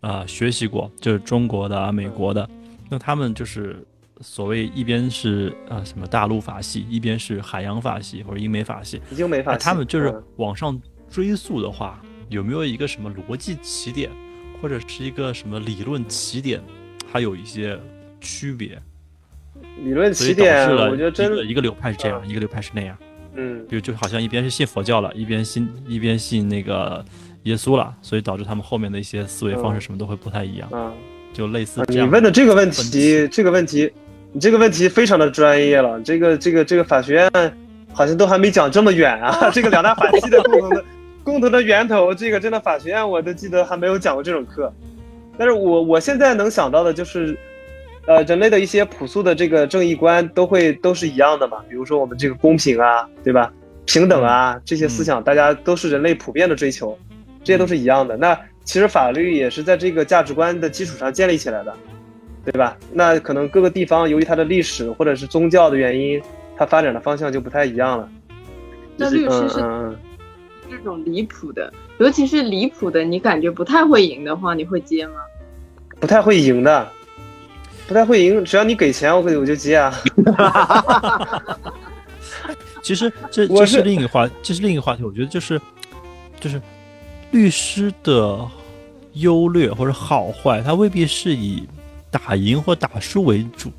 [0.00, 2.48] 啊、学习过，就是中国的啊、美国的，
[2.88, 3.76] 那他们就是
[4.20, 9.64] 所谓一边是啊、什么大陆法系，一边是海洋法系或者英美法系，英美法那系。
[9.64, 10.80] 他们就是嗯往上
[11.10, 14.10] 追溯的话，有没有一个什么逻辑起点，
[14.60, 16.62] 或者是一个什么理论起点，
[17.12, 17.78] 它有一些
[18.20, 18.78] 区别？
[19.84, 22.96] 理论起点，我觉得真的一个流派是这样，嗯一个流派是那样。
[23.34, 27.04] 嗯比如就好像一边是信佛教了，一边信一边信那个
[27.44, 30.92] 耶稣了，所以导致他们后面的一些思维方式什么都会不太一样，嗯。
[31.34, 32.10] 就类似啊你这样。
[32.10, 33.90] 问的这个问题，这个问题，
[34.32, 35.98] 你这个问题非常的专业了。
[36.02, 37.30] 这个这个这个法学院
[37.92, 39.48] 好像都还没讲这么远啊。
[39.50, 40.84] 这个两大法系的共同的
[41.24, 44.70] 共同的源头，这个真的法学院我都记得还没有讲过这种课。
[45.38, 47.36] 但是我我现在能想到的就是，
[48.06, 51.58] 呃，人类的一些朴素的这个正义观都会都是一样的嘛。
[51.68, 53.52] 比如说我们这个公平啊，对吧？
[53.84, 56.96] 平等啊，这些思想大家都是人类普遍的追求，
[57.42, 58.16] 这些都是一样的。
[58.16, 61.74] 那其实法律也是在这个价值观的基础上建立起来的，
[62.44, 62.76] 对吧？
[62.92, 66.22] 那可能各个地方由于它的历史或者是宗教的原因，
[66.56, 68.08] 它发展的方向就不太一样了。
[68.96, 69.96] 那律师是
[70.70, 75.14] 这种离谱的，尤其是离谱的，你感觉不太会赢的话，你会接吗？
[76.00, 76.88] 不太会赢的，
[77.86, 78.44] 不太会赢。
[78.44, 79.94] 只要你给钱，我可我就接啊。
[82.82, 85.04] 其实这这是另一个话，这是另一个话题。
[85.04, 85.60] 我觉得就是
[86.40, 86.60] 就是
[87.30, 88.44] 律师的
[89.12, 91.68] 优劣或者好坏，它未必是以
[92.10, 93.70] 打赢或打输为主，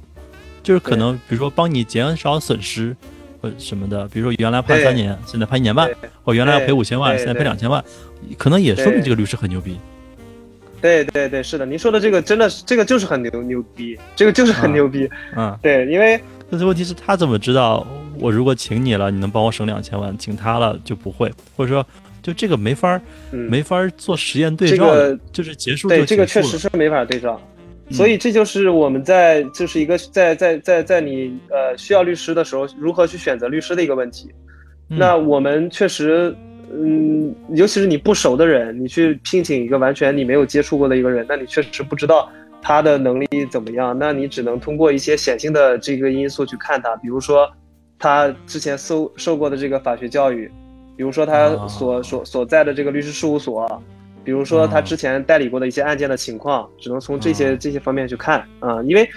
[0.63, 2.95] 就是可能比如说帮你减少损失
[3.41, 5.91] 或什么的，比如说原来判三年，现在判一年半，
[6.23, 7.83] 或原来要赔五千万，现在赔两千万，
[8.38, 9.77] 可能也说明这个律师很牛逼。
[10.81, 15.09] 对对对，是的，您说的这个真的是这个就是很牛牛逼，这个就是很牛逼。
[15.33, 16.19] 嗯，对，因为
[16.51, 17.88] 但是问题是，他怎么知道
[18.19, 21.88] 我如果请你了，你能帮我省两千万，请他了就不会，或者说
[22.21, 22.99] 就这个没法
[23.31, 27.41] 没法做实验对照，这个就是结束对这个确实是没法对照，
[27.89, 34.29] 所以这就是我们在就是一个在在在在你呃需要律师的时候，如何去选择律师的一个问题。
[34.89, 36.36] 那我们确实。
[36.75, 42.29] 嗯，尤其是你不熟的人，你去聘请一个完全你没有接触过的一个人，那你确实不知道
[42.62, 43.97] 他的能力怎么样。
[43.97, 47.49] 那你只能通过一些显性的这个因素去看他，比如说
[47.99, 50.51] 他之前受受过的这个法学教育，
[50.97, 53.81] 比如说他所所所在的这个律师事务所，
[54.23, 58.81] 比如说他之前代理过的一些案件的情况，只能从这些这些方面去看啊。
[58.83, 59.07] 因为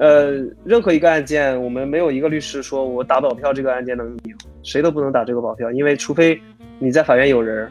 [0.00, 0.32] 呃，
[0.64, 6.40] 任何一个案件，我们没有一个律师说我打保票这个案件能赢，谁都不能打这个保票，因为除非。
[6.82, 7.70] 你在法院有人，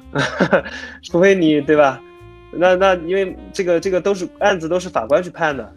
[1.02, 2.00] 除非你对吧？
[2.52, 5.68] 那那因为这个这个都是案子都是法官去判的，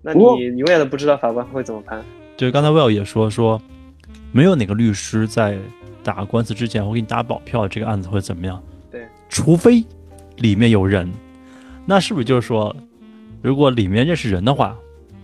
[0.00, 0.22] 那你
[0.56, 2.02] 永远都不知道法官会怎么判。
[2.34, 3.60] 就是刚才 Will 也说说，
[4.32, 5.58] 没有哪个律师在
[6.02, 8.58] 打官司之前会给你打保票，这个案子会怎么样？
[8.90, 9.84] 对，除非
[10.36, 11.12] 里面有人，
[11.84, 12.74] 那是不是就是说，
[13.42, 14.74] 如果里面认识人的话，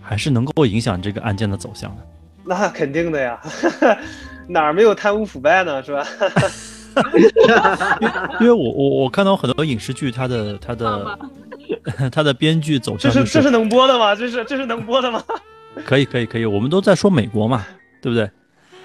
[0.05, 2.03] 还是能够影响这个案件的走向的？
[2.45, 3.39] 那肯定的呀，
[4.47, 5.81] 哪儿没有贪污腐败呢？
[5.83, 6.05] 是吧？
[8.39, 11.19] 因为我我我看到很多影视剧，它的它的
[12.11, 14.15] 它的编剧走向这是这是能播的吗？
[14.15, 15.21] 这是这是能播的吗？
[15.83, 17.65] 可以可以可以，我们都在说美国嘛，
[18.01, 18.29] 对不对？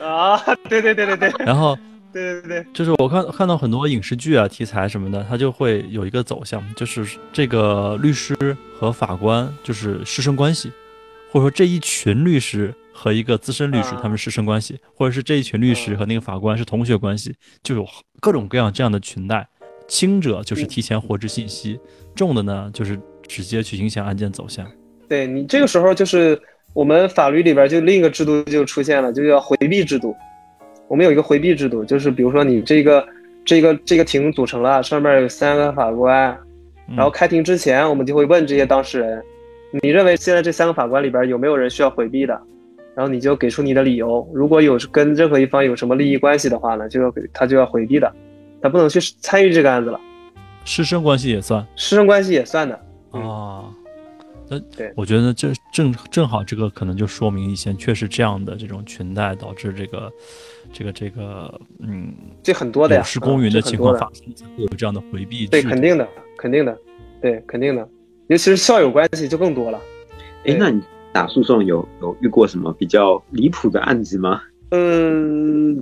[0.05, 0.37] 啊，
[0.69, 1.33] 对对对对对。
[1.45, 1.79] 然后
[2.13, 8.35] 对对对，就是我看看到很多影视剧啊题材什么的，它就会有一个走向，就是这个律师
[8.77, 10.73] 和法官就是师生关系，
[11.31, 12.75] 或者说这一群律师。
[12.93, 17.87] 和一个资深律师，他们师生关系，或者是这一群律师和那个法官是同学关系，就有
[18.21, 19.49] 各种各样这样的裙带。
[19.89, 21.81] 轻者就是提前获知信息，
[22.15, 24.71] 重的呢就是直接去影响案件走向。
[25.09, 26.39] 对你这个时候就是
[26.75, 30.15] 我们法律里边就另一个制度就出现了，就叫回避制度。
[30.87, 33.09] 我们有一个回避制度，就是比如说你这个
[33.47, 36.37] 这个这个庭组成了，上面有三个法官，
[36.95, 39.23] 然后开庭之前我们就会问这些当事人，
[39.83, 42.41] 你认为现在这三个法官里边有没有人需要回避的？
[42.97, 48.13] 然后你就给出你的理由，如果有跟任何一方有什么利益关系的话呢，就要给他就要回避的，
[48.61, 50.01] 他不能去参与这个案子了。
[50.65, 52.75] 师生关系也算，师生关系也算的
[53.13, 53.73] 啊。
[54.49, 60.13] 那对，我觉得这正正好这个可能就说明以前确实这样的这种裙带导致这个
[60.73, 65.47] 这个这个嗯，这很多的呀，失公允的情况发生会有这样的回避。
[65.47, 66.07] 对，肯定的，
[66.37, 66.77] 肯定的，
[67.23, 67.89] 对，肯定的，
[68.31, 69.79] 尤其是校友关系就更多了。
[70.47, 70.81] 哎，那你？
[71.13, 74.41] 打诉讼有有遇过什么比较离谱的案子吗？
[74.71, 75.77] 嗯，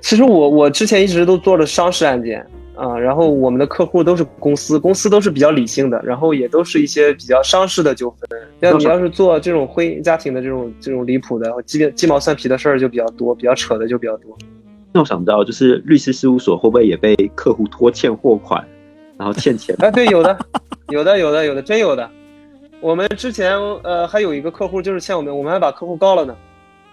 [0.00, 8.28] 其实我我之前一直都做了商事案件啊，然后我们的客户都是公司，公司都是比较理性的，然后也都是一些比较商事的纠纷。
[8.58, 14.36] 要你要是做这种婚姻家庭的这种这种离谱的鸡鸡毛蒜皮的事儿就比较多，比较扯的就比较多。
[14.92, 18.66] 那我想知道，就是律师事务所会不会也被客户拖欠货款，
[19.16, 19.76] 然后欠钱？
[19.78, 20.36] 哎，对，有的，
[20.92, 22.08] 有的，有的，有的，真有的。
[22.80, 26.36] 我们之前呃还有一个客户就是欠我们，我们还把客户告了呢，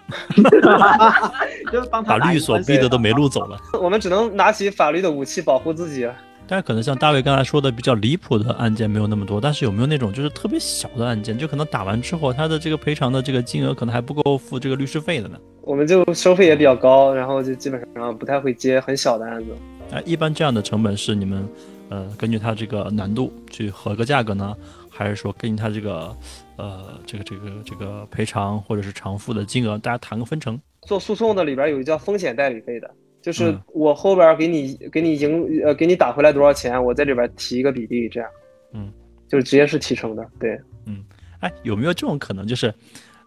[1.70, 3.58] 就是帮把律所逼的都没路走了。
[3.80, 6.08] 我们只能拿起法律的武器保护自己。
[6.46, 15.38] 但是可能像大卫刚才说的比较离谱的案件没有那么多，但是有没有那种就是特别小的案件，就可能打完之后他的这个赔偿的这个金额可能还不够付这个律师费的呢？
[15.62, 19.46] 我们就收费也比较高，然后就基本上不太会接很小的案子。
[19.92, 21.48] 哎，一般这样的成本是你们
[21.90, 24.56] 呃根据它这个难度去合个价格呢？
[24.92, 26.14] 还是说根据他这个，
[26.56, 30.60] 呃，这个这个这个赔偿或者是偿付的金额，大家谈个分成。
[30.82, 32.90] 做诉讼的里边有一个叫风险代理费的，
[33.22, 38.28] 就是我后边给你给你赢呃给你打回来多少钱，我在里边提一个比例，这样，
[38.74, 38.92] 嗯，
[39.26, 41.02] 就是直接是提成的，对，嗯，
[41.38, 42.74] 哎，有没有这种可能，就是，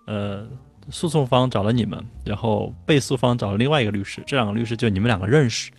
[0.06, 0.47] 呃，
[0.91, 5.71] 诉讼方找了你们，然后被诉方找了另外一个律师，这两个律师就你们两个认识。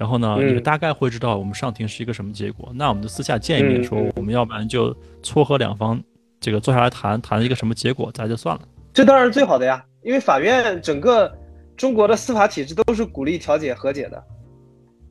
[0.00, 2.72] 然后呢，你们大概会知道我们上庭是一个什么结果。
[2.74, 6.02] 那我们就私下见一面，说我们要不然就撮合两方，
[6.40, 8.62] 这个坐下来谈谈一个什么结果，咱就算了。
[8.94, 11.30] 这当然是最好的呀，因为法院整个
[11.76, 14.24] 中国的司法体制都是鼓励调解和解的。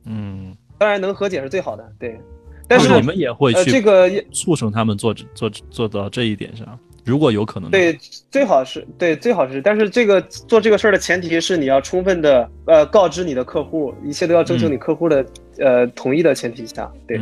[0.06, 2.20] 嗯，当然能和解是最好的，对。
[2.66, 6.76] 但是你们也会去这个促成他们做做做到这一点上。
[7.04, 7.98] 如果有可能，对，
[8.30, 15.24] 最好是对，最好是，但是这个做这个事儿的前提是你要充分的呃告知你的客户，一切都要征求你客户的
[15.58, 17.20] 呃同意的前提下，对。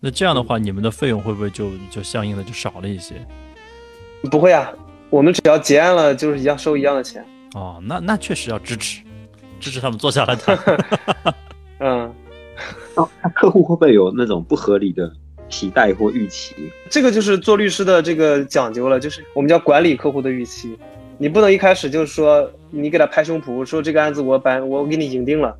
[0.00, 3.14] 那这样的话，你们的费用会不会就就相应的就少了一些？
[4.30, 4.72] 不会啊，
[5.10, 7.24] 我们只要结案了，就是一样收一样的钱。
[7.54, 9.02] 哦，那那确实要支持，
[9.58, 10.56] 支持他们坐下来谈。
[11.80, 12.14] 嗯，
[12.94, 15.12] 那客户会不会有那种不合理的
[15.48, 16.54] 期待或预期？
[16.88, 20.78] 这个就是做律师的这个讲究了，就是我们叫管理客户的预期。
[21.16, 25.56] 你不能一开始就是说你给他拍胸脯说这个案子我把我给你赢定了，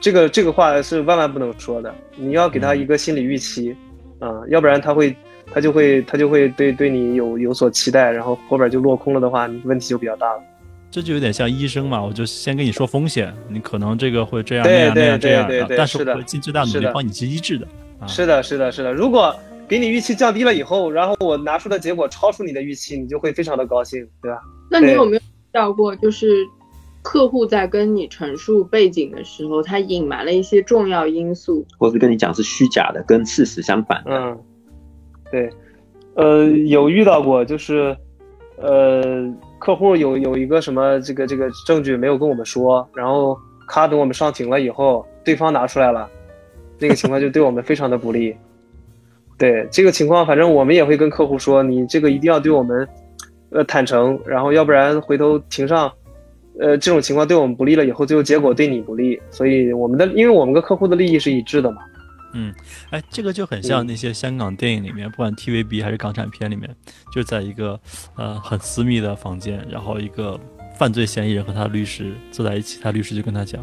[0.00, 1.94] 这个这个话是万万不能说的。
[2.16, 3.76] 你要给他一个心理预期，
[4.18, 5.14] 啊，要不然他会
[5.52, 10.42] 他就会他就会对对你有有所期待，然后后边就落空了的话，你问题就比较大了。
[10.90, 17.68] 这就有点像医生嘛，我就先跟你说风险，你可能这个会这样那样那样这样的，但是我会尽最大努力帮你去医治的。
[18.06, 18.92] 是的，是的，是的。
[18.92, 19.34] 如果
[19.68, 24.38] 给你预期降低了以后，然后我拿出的结果超出你的预期，你就会非常的高兴，对吧？
[24.70, 26.44] 那你有没有遇到过，就是
[27.02, 34.10] 客户在跟你陈述背景的时候，他隐瞒了一些重要因素，或是跟你讲是虚假的，跟事实相反的？
[34.10, 34.38] 嗯，
[35.30, 35.50] 对，
[36.14, 37.96] 呃，有遇到过，就是
[38.56, 39.32] 呃。
[39.58, 46.08] 客户有有一个什么这个这个证据没有跟我们说，然后咔等我们上庭了以后，对方拿出来了，
[46.78, 48.34] 那个情况就对我们非常的不利。
[49.38, 52.88] 对这个情况，反正我们也会跟客户说，你这个一定要对我们，
[53.50, 55.92] 呃坦诚，然后要不然回头庭上，
[56.58, 59.20] 呃这种情况对我们不利了以后，最后结果对你不利。
[59.30, 61.78] 所以我们的，因为我们跟客户的利益是一致的嘛。
[62.32, 62.52] 嗯，
[62.90, 66.74] 哎，这个就很像那些香港电影里面，不管 TVB 还是港产片里面，
[67.12, 67.78] 就在一个
[68.16, 70.38] 呃很私密的房间，然后一个
[70.78, 73.62] 犯罪嫌疑人和他的律师坐在一起，他律师就跟他讲：“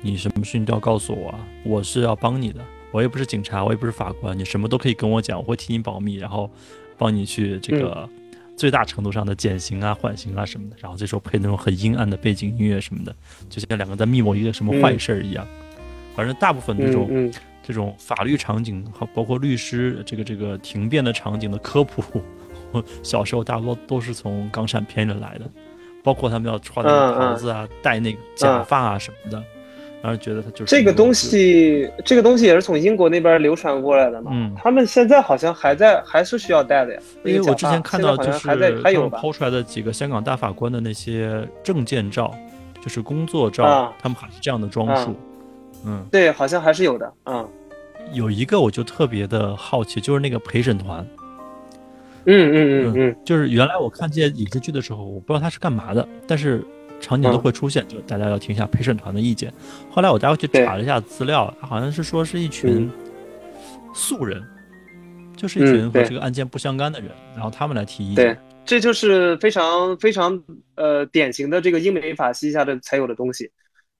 [0.00, 6.50] 你什么事情都要告诉我啊，我是要帮你的，我也不是警察，我也不是法官，你什么都可以跟我讲，我会替你保密，然后
[6.96, 8.08] 帮你去这个
[8.56, 13.14] 最大程度上的减刑啊、缓刑啊什么的。”然后这时候配那种很阴暗的背景音乐什么的，
[13.48, 15.46] 就像两个在密谋一个什么坏事儿一样。
[16.14, 17.30] 反正大部分这种。
[17.60, 22.02] 这种法律场景和包括律师这个这个庭辩的场景的科普，
[22.72, 25.44] 我 小时候大多都是从港产片里来的，
[26.02, 29.44] 包括他们要穿那个袍子啊、戴那个假发啊什么的，
[30.00, 34.30] 然后觉得他就是这个东西，这个东西也是从英国那边流传过来的嘛。
[34.32, 37.00] 嗯，他们现在好像还在，还是需要戴的呀。
[37.24, 42.34] 因为我之前看到就是还在还有抛出来的几个香港大法官的那些证件照，
[42.80, 45.14] 就是工作照，他们还是这样的装束。
[45.84, 47.12] 嗯，对，好像还是有的。
[47.24, 47.48] 嗯。
[48.12, 51.06] 有一个我就特别的好奇，就是那个陪审团。
[52.24, 56.64] 嗯嗯嗯嗯，就是原来我看这些影视剧的时候，我不知道他是干嘛的，但是
[57.00, 59.52] 场景都会出现，就大家要听一下陪审团的意见。
[59.90, 62.90] 后来我待会去查了一下资料，他好像是说是一群
[63.94, 64.42] 素人，
[65.36, 68.26] 就是一群和这个案件不相干的人，然后他们来提意见。
[68.26, 70.42] 对，这就是非常非常
[70.74, 73.50] 呃典型的这个英美法系下的才有的东西。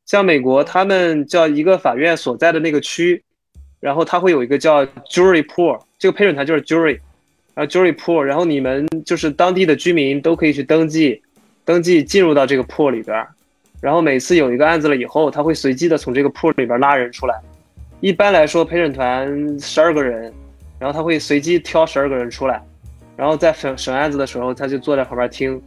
[0.06, 3.22] 像美国，他们叫一个法院所在的那个区。
[3.80, 6.98] 然后他会有一个叫 jury pool，这个陪审团就是 jury，
[7.54, 11.22] 然后 jury pool，然后你们就是当地的居民都可以去登记，
[11.68, 13.26] 登记进入到这个 pool 里边，
[13.78, 17.38] 然后每次有一个案子了以后，他会随机的从这个 pool 里边拉人出来，
[18.00, 20.32] 一般来说陪审团十二个人，
[20.78, 22.62] 然后他会随机挑十二个人出来，
[23.18, 25.60] 然后在审审案子的时候，他就坐在旁边听，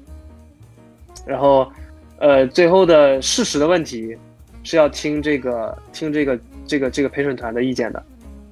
[1.24, 1.72] 然后，
[2.18, 4.18] 呃，最后的事实的问题
[4.64, 6.40] 是要听这个听这个。
[6.68, 8.02] 这个这个陪审团的意见的，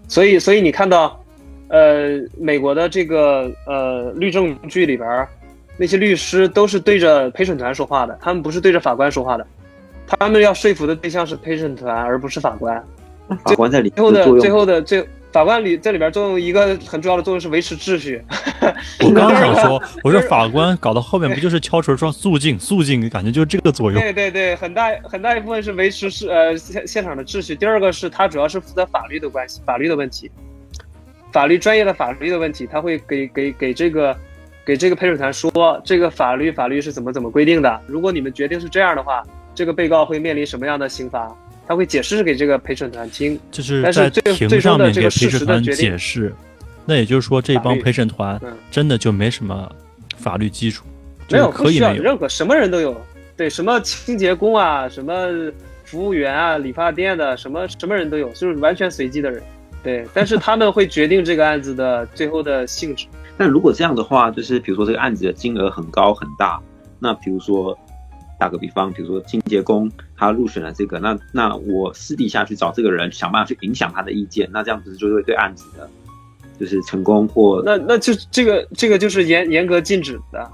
[0.09, 1.23] 所以所以你看到，
[1.69, 5.25] 呃，美国的这个呃律政剧里边，
[5.79, 9.47] 那些律师都是对着陪审团说话的，他们不是对着法官说话的，
[10.05, 12.83] 他们要说服的对象是陪审团，而不是法官。
[13.45, 15.07] 法官在里最后的最后的最。
[15.31, 18.19] 法官里在里边作用一个很重要的作用是维持秩序。
[18.99, 24.01] 我 刚想说，我说法官搞到后面不就是敲锤说肃静肃静，感觉就是这个作用。
[24.01, 27.55] 对对对，很大很大一部分是维持是呃现现场的秩序。
[27.55, 30.31] 第二个是他主要是负责法律的关系，法律的问题，
[31.31, 34.17] 法律专业的法律的问题，他会给给给这个
[34.65, 37.81] 给这个陪审团说这个法律法律是怎么怎么规定的。
[37.87, 39.23] 如果你们决定是这样的话，
[39.55, 41.35] 这个被告会面临什么样的刑罚？
[41.67, 46.33] 他会解释给这个陪审团听，就是在庭上面给陪审团解释。
[46.85, 48.39] 那也就是说，这帮陪审团
[48.71, 49.71] 真的就没什么
[50.17, 50.85] 法律基础，
[51.29, 52.99] 没有可以没有任何什么人都有，
[53.37, 55.13] 对什么清洁工啊，什么
[55.83, 59.39] 服务员啊，理发店的什么什么人都有，就是完全随机的人。
[59.83, 63.05] 对，但是他们会决定这个案子的最后的性质。
[63.37, 66.59] 但如果这样的话，就是比如说这个案子的金额很高很大，
[66.99, 67.77] 那比如说。
[68.41, 75.89] 打个比方，比如说清洁工他入选了这个，那那我私底下去找这个人，想办法去影响他的意见，那这样子就会对案子的，
[76.57, 80.49] 就是成功或那那就这个这个就是严严格禁止的，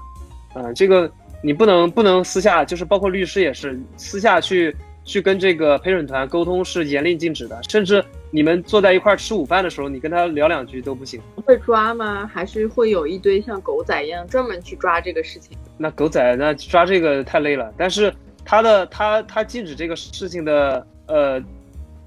[0.56, 1.08] 嗯，这个
[1.44, 4.74] 你不能不能私下，就是包括律师也是私下去
[5.04, 8.04] 去跟这个陪审团沟通是严令禁止的，甚至
[8.36, 11.18] 你们坐在一块儿吃午饭的时候，你跟他聊两句都不行。
[11.46, 12.30] 会抓吗？
[12.30, 15.56] 还是会有一堆像狗仔一样专门去抓这个事情？
[15.78, 17.72] 那狗仔那抓这个太累了。
[17.78, 18.12] 但是
[18.44, 21.42] 他的他他禁止这个事情的呃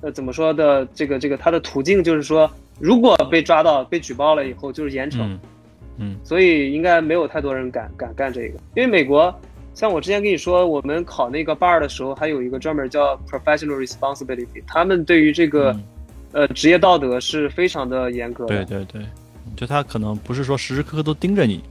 [0.01, 2.47] 呃怎么说的这个这个他的途径就是说，
[2.79, 5.21] 如果被抓到被举报了以后就是严惩。
[5.23, 5.39] 嗯
[5.97, 9.33] 嗯，所以应该没有太多人敢敢干这个，因为美国，
[9.73, 15.75] 像我之前跟你说，我们考那个 bar 的时候，还有一个专门叫 professional responsibility，他们对于这个，
[16.31, 18.65] 呃，职业道德是非常的严格的。
[18.65, 19.05] 对对对，
[19.55, 21.63] 就他可能不是说时时刻刻都盯着你，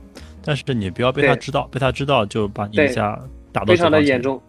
[0.45, 3.19] 但是你不要被他知道，被他知道就把你一下
[3.53, 4.41] 打到非常的严重。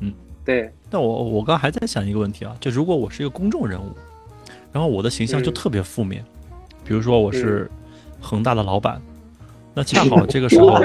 [0.00, 0.12] 嗯，
[0.44, 0.70] 对。
[0.90, 3.94] 那我我刚还在想一个问题啊，就如果我是一个公众人物，
[4.72, 6.24] 然后我的形象就特别负面，
[6.84, 7.70] 比如说我是
[8.20, 9.00] 恒大的老板。
[9.72, 10.80] 那恰好这个时候，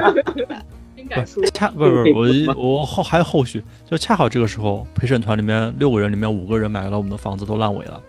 [1.33, 7.99] 不恰不不我我后还有后续，就恰好这个时候陪审团里面六个人里面五个人买了我们的房子都烂尾了，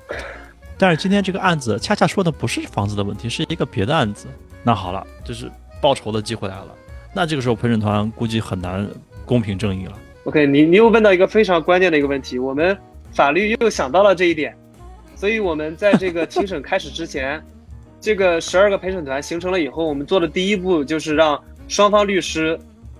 [0.78, 4.26] 但是今天这个案子恰恰说的不是房子的问题，是一个别的案子。
[4.62, 5.50] 那好了，就是
[5.80, 6.68] 报仇的机会来了。
[7.14, 8.88] 那这个时候陪审团估计很难
[9.24, 9.92] 公平正义了。
[10.24, 12.76] OK，你你又问到一个非常关键的一个问题，我们
[13.12, 14.56] 法律又想到了这一点，
[15.14, 17.42] 所以我们在这个庭审开始之前。
[17.98, 22.56] 这个十二个陪审团形成了以后，我们做的第一步就是让双方律师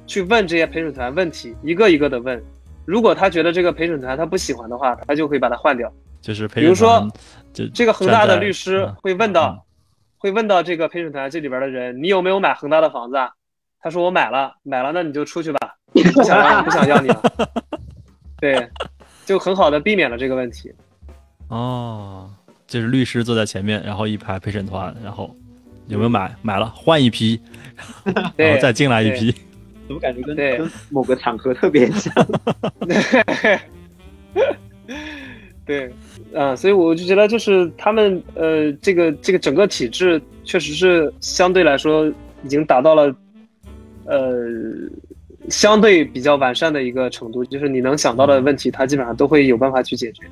[0.06, 2.42] 去问这些陪审团问题，一个一个的问。
[2.86, 5.92] 如果他觉得这个陪审团他不喜欢的话，他就会把它换掉。
[6.22, 7.06] 就是比如说，
[7.74, 9.64] 这个恒大的律师会问到，
[10.18, 13.16] 会问到这个陪审团这里边的人，你有没有买恒大的房子？
[13.16, 13.30] 啊？
[13.80, 17.22] 他说我买了，买了，那你就出去吧，不想要不想要你了。
[18.40, 18.68] 对，
[19.24, 20.74] 就很好的避免了这个问题。
[21.48, 22.30] 哦。
[22.66, 25.32] 就是律师坐在前面，然后一排陪审团，然后
[25.86, 26.34] 有没有买？
[26.42, 27.40] 买了，换一批，
[28.34, 29.30] 然后再进来一批。
[29.86, 32.12] 怎么感觉跟跟某个场合特别像？
[35.66, 35.92] 对，
[36.32, 42.06] 啊，所以我就觉得，就是他们呃，这个这个整个体制确实是相对来说
[42.44, 43.14] 已经达到了
[44.04, 44.32] 呃
[45.50, 50.22] 相对比较完善的一个程度，就是你能想到的问题，他基本上都会有办法去解决。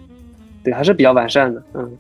[0.63, 1.99] 对，还是比较完善的，嗯。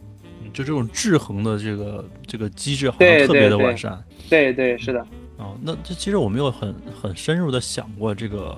[0.52, 5.04] 就这种制衡的这个这个机制好像特别的完善，对对是的。
[5.36, 8.56] 哦，那这其实我没有很很深入的想过这个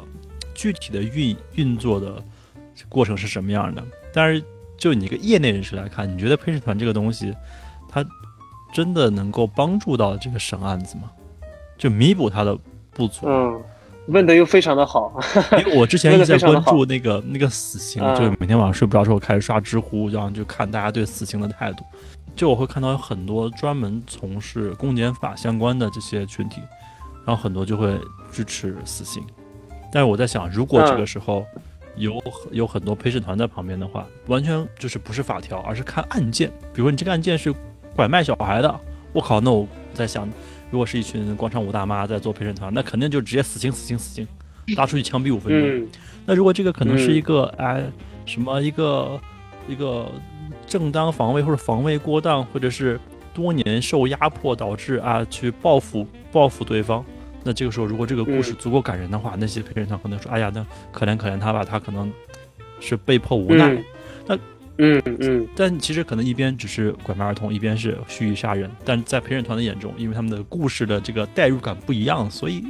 [0.54, 2.22] 具体的运运作的
[2.90, 3.82] 过程是什么样的。
[4.12, 4.44] 但是
[4.76, 7.34] 就你一个业内人士来看，你觉得陪审团这个东西，
[7.88, 8.04] 它
[8.72, 11.10] 真的能够帮助到这个审案子吗？
[11.78, 12.56] 就弥补它的
[12.92, 13.26] 不足？
[13.26, 13.62] 嗯。
[14.08, 15.12] 问的又非常的好，
[15.58, 21.84] 因为我之前 一直在关注那个那个死刑，就是每天晚上睡不着之后开始刷知乎，然后就看大家对死刑的态度。
[22.36, 26.60] 就我会看到有很多专门从事公检法相关的这些群体，
[27.26, 27.98] 然后很多就会
[28.30, 29.20] 支持死刑。
[29.92, 31.44] 但是我在想，如果这个时候
[31.96, 32.22] 有
[32.52, 36.48] 有很多陪审团在旁边的话，完全就是不是法条，而是看案件。
[36.72, 37.52] 比如说你这个案件是
[37.94, 38.80] 拐卖小孩的，
[39.12, 40.28] 我靠，那我在想。
[40.68, 44.26] 如果是一群广场舞大妈在做陪审团，那肯定就直接死刑、死刑、死刑，
[44.76, 45.88] 拉出去枪毙五分钟。
[46.26, 47.84] 那如果这个可能是一个哎
[48.24, 49.18] 什么一个
[49.68, 50.10] 一个
[50.66, 52.98] 正当防卫或者防卫过当，或者是
[53.32, 57.04] 多年受压迫导致啊去报复报复对方，
[57.46, 62.12] 那这个时候如果这个故事足够感人的话，那些陪审团可能说哎呀，那可怜可怜他吧，他可能
[62.80, 63.78] 是被迫无奈。
[64.26, 64.36] 那
[64.78, 72.62] 嗯嗯，但其实可能一边只是拐卖儿童，一边是蓄意杀人，但在陪审团的眼中，因为他们的故事的这个代入感不一样，所以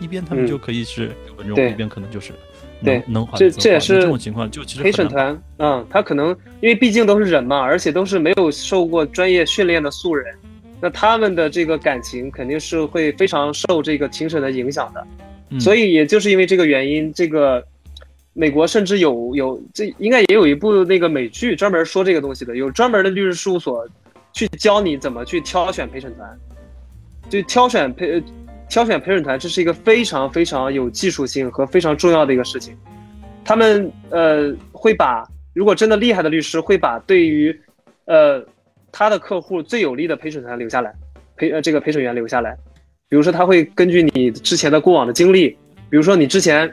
[0.00, 2.32] 一边他们就可以是稳重，一边可能就是
[2.80, 3.38] 能能缓。
[3.38, 10.36] 这这也是这种情况，就其实陪审团，嗯，他可能因为毕竟都是人嘛，而且都是没有受过专业训练的素人，
[10.84, 15.06] 那他们的这个感情肯定是会非常受这个庭审的影响的，
[15.58, 17.64] 所以也就是因为这个原因，这个。
[18.36, 23.88] 美国甚至有有这应该也有一部那个美剧专门说这个东西的，有专门的律师事务所
[24.32, 26.36] 去教你怎么去挑选陪审团，
[27.30, 28.20] 就挑选陪
[28.68, 32.76] 挑选陪审团，这是一个非常非常有技术性和非常重要的一个事情。
[33.44, 37.56] 他们呃会把如果真的厉害的律师会把对于
[38.06, 38.44] 呃
[38.96, 40.94] 他的客户最有利的陪审团留下来，
[41.36, 42.56] 陪呃这个陪审员留下来，
[43.08, 45.48] 比如说他会根据你之前的过往的经历，
[45.90, 46.70] 比如说你之前。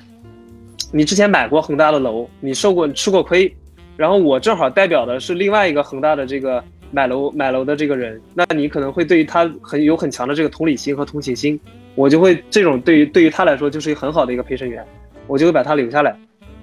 [0.93, 3.55] 你之前买过恒大的楼，你受过吃过亏，
[3.95, 6.61] 然后我正好代表的是另外一个恒大的这个
[6.91, 11.57] 买楼买楼的这个人，那你可能会对于他很有很强的这个同理心和同情心，
[11.95, 14.85] 我就会这种对于对于他来说就是一个很好的一个陪审员，
[15.27, 16.13] 我就会把他留下来。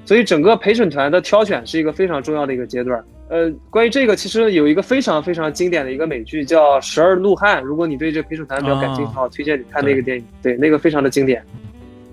[0.04, 3.02] 所以整个陪审团的挑选是一个非常重要的一个阶段。
[3.28, 11.44] 呃，关于这个，其实有一个非常非常经典的一个美剧叫《十二怒汉》，如果你对这陪审团比较感兴趣的话，推荐你看那个电影，对，那个非常的经典，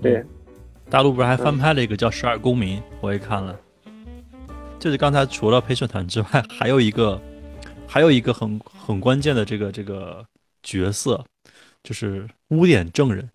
[0.02, 0.22] 对。
[0.90, 3.58] 大陆不是还翻拍了一个叫《十二公民》，我也看了。
[4.78, 7.20] 就是刚才除了陪审团之外，还有一个
[7.86, 10.24] 还有一个很很关键的这个这个
[10.62, 11.24] 角色，
[11.82, 13.28] 就是污点证人。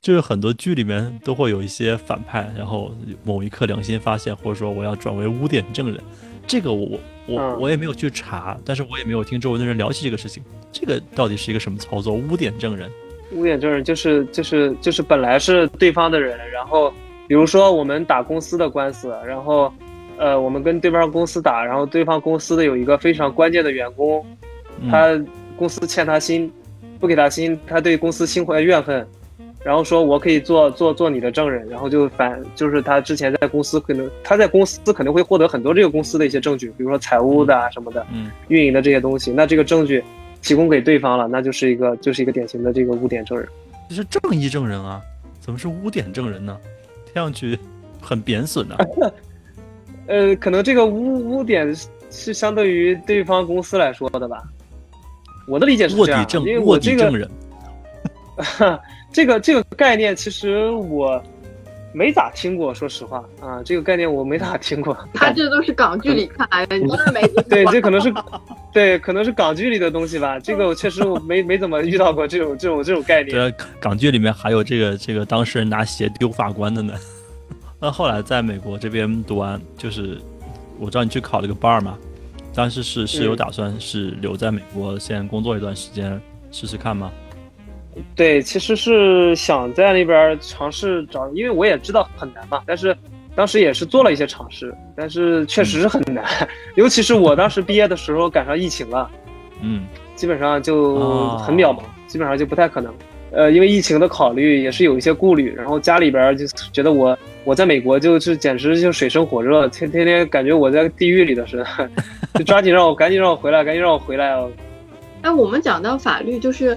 [0.00, 2.94] 就是很多剧里面都会有一些反派，然后
[3.24, 6.00] 某一刻良心发现，或者说我要转为污点证人。
[6.48, 10.42] 这个我我我也没有去查，但是我也没有听周围的人聊起这个事情。
[10.72, 12.14] 这个到底是一个什么操作？
[12.14, 12.90] 污点证人？
[13.32, 16.90] 污点证人就是就是就是本来是对方的人，然后
[17.26, 19.70] 比如说我们打公司的官司，然后
[20.16, 24.24] 呃我们跟对方公司打，然后对方公司的有一个非常关键的员工，
[24.90, 25.22] 他
[25.56, 26.50] 公司欠他薪，
[26.98, 29.06] 不给他薪，他对公司心怀怨恨。
[29.68, 40.02] 然后说，我可以做做做你的证人，然后就反就是他之前在公司可能他在公司可能会获得很多这个公司的一些证据，比如说财务的啊什么的，嗯，运营的这些东西，那这个证据
[40.40, 43.46] 提供给对方了，那就是一个就是一个典型的这个污点证人，
[43.90, 45.02] 这是正义证人啊，
[45.38, 46.58] 怎么是污点证人呢？
[47.04, 47.58] 听上去
[48.00, 48.74] 很贬损呢。
[50.08, 51.76] 呃，可能这个污污点
[52.08, 54.42] 是相对于对方公司来说的吧，
[55.46, 57.28] 我的理解是这样，因为我这个。
[59.12, 61.22] 这个这个概念其实我
[61.92, 64.96] 没咋听过，说实话啊，这个概念我没咋听过。
[65.14, 68.12] 他这都是港剧里 看来的，你是没对，这可能是
[68.72, 70.38] 对，可能是港剧里的东西吧。
[70.38, 73.34] 这个我确实我没没怎么遇到过这种这种这种概念。
[73.34, 76.92] 对，港剧里面还有这个这个当事人拿鞋丢法官的呢。
[77.80, 80.18] 那后来在美国这边读完，就是
[80.78, 81.96] 我知道你去考了个 bar 嘛，
[82.54, 86.20] 当时是是有打算是留在美国先工作一段时间
[86.52, 87.10] 试试看吗？
[88.14, 92.60] 对，其实是想在那边尝试找，因为我也知道很难嘛。
[92.66, 92.96] 但是
[93.34, 96.24] 当时也是做了一些尝试，但是确实是很难。
[96.76, 99.10] 尤其是我当时毕业的时候赶上疫情了，
[99.62, 102.92] 嗯，基本上就很渺茫，基本上就不太可能。
[103.30, 111.90] 呃，因为疫情的考虑也是有一些顾虑，然后家里边就觉得我我在美国就是简直就水深火热，天天天感觉我在地狱里的似的，
[112.34, 114.50] 就抓紧让我赶紧让我回来，赶紧让我回来哦。
[115.22, 116.76] 哎，我们讲到法律就是。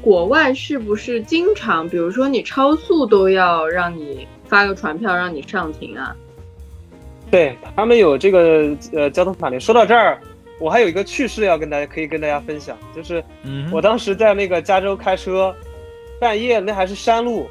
[0.00, 6.14] 国外是不是经常，比如说你超速都要让你发个传票让你上庭啊？
[7.30, 9.60] 对他们有这个呃交通法律。
[9.60, 10.20] 说到这儿，
[10.58, 13.22] 我还有一个趣事要跟大家可以跟大家分享，就是
[13.70, 15.54] 我当时在那个加州开车，
[16.20, 17.46] 半夜那还是山路，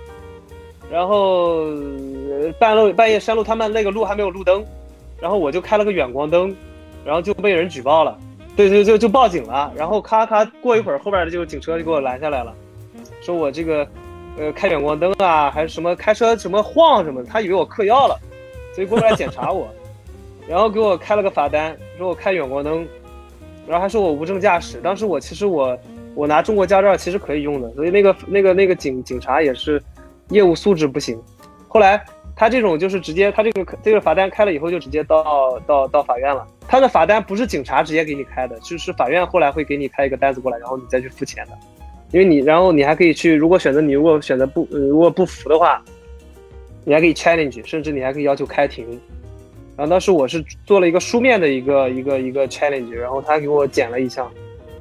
[0.91, 1.65] 然后
[2.59, 4.65] 半路半夜山路他们那个路还没有路灯，
[5.21, 6.53] 然后我就开了个远光灯，
[7.05, 8.19] 然后就被人举报了。
[8.59, 12.53] 对就，就就报警了，然后咔咔过一会儿，后边的就警车就给我拦下来了，
[13.21, 13.87] 说我这个，
[14.37, 18.19] 呃，开远光灯啊，还是什么开车什么晃什么，他以为我嗑药了，
[18.75, 19.69] 所以过来检查我，
[20.45, 22.85] 然后给我开了个罚单，说我开远光灯，
[23.65, 24.81] 然后还说我无证驾驶。
[24.81, 25.79] 当时我其实我
[26.13, 29.81] 我拿中国驾照其实可以用的，所以那个那个那个警警察也是
[30.31, 31.17] 业务素质不行。
[31.69, 32.03] 后来
[32.39, 36.47] 他这种就是直接他这个这个罚单开了以后就直接到到到法院了。
[36.65, 41.51] 他的罚单不是警察直接给你开的，就是法院后来会给你开一个单子过来，然后你再去付钱的。
[42.11, 45.83] 因为你，然后你还可以去，如果选择你如果选择不，如果不服的话，
[46.85, 48.87] 你还可以 challenge，甚至你还可以要求开庭。
[49.75, 54.31] 然后当时我是做了一个书面的一个一个一个 challenge，然后他给我减了一项，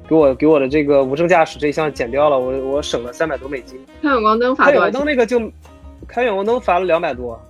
[0.09, 3.77] 给我给我的这个无证驾驶这一项减掉了，我我省了三百多美金。
[4.01, 5.41] 开远光灯罚开远光灯那个就
[6.09, 7.41] 开远光灯罚了两百多。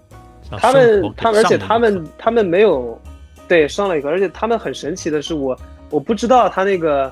[0.50, 3.00] 他们他们而且他们他们没有。
[3.46, 7.10] 对，上了一个，而且他们很神奇的是，我我不知道他那个，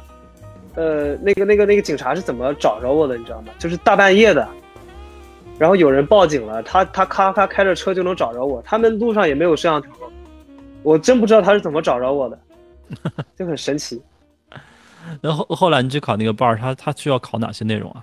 [0.74, 3.50] 呃，那个那个那个警察是怎么找着我的，你知道吗？
[3.58, 4.46] 就是大半夜的，
[5.58, 9.88] 然后有人报警了，他他咔咔开着车就能找着我，他们路上也没有摄像头，
[10.82, 12.38] 我真不知道他是怎么找着我的，
[13.34, 14.02] 就很神奇。
[15.22, 18.02] 然后后来你去考那个 bar，他他需要考哪些内容啊？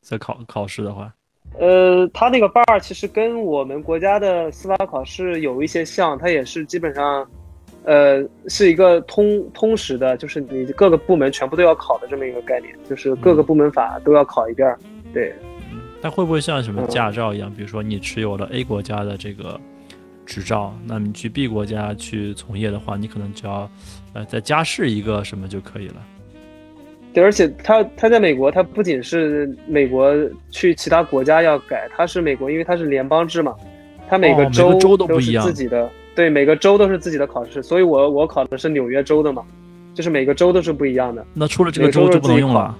[0.00, 1.12] 在考考试的话？
[1.58, 7.26] 呃，他那个 bar 其实跟我们国家的司法考试有一些像，他也是基本上。
[7.88, 14.76] 呃，是一个通通识的，就是你各个部门全部都要考的这么一个概念，就是各个部门法都要考一遍。
[15.14, 15.32] 对，
[16.02, 17.48] 它会不会像什么驾照一样？
[17.54, 19.60] 比如说你持有了 A 国家的这个
[20.24, 23.70] 执照，那你去 B 国家去从业的话，你可能只要
[24.14, 26.04] 呃再加试一个什么就可以了。
[27.16, 30.14] 对，而且他他在美国，他不仅是美国
[30.50, 33.54] 去其他国家要改，他是美国，因为他是联邦制嘛，
[34.06, 35.88] 他每个州都是自己的。
[36.14, 39.42] 对，每个州都是自己的考试，所以我我考的是纽约州的嘛，
[39.94, 41.24] 就是每个州都是不一样的。
[41.32, 42.76] 那出了这个州就不能用了。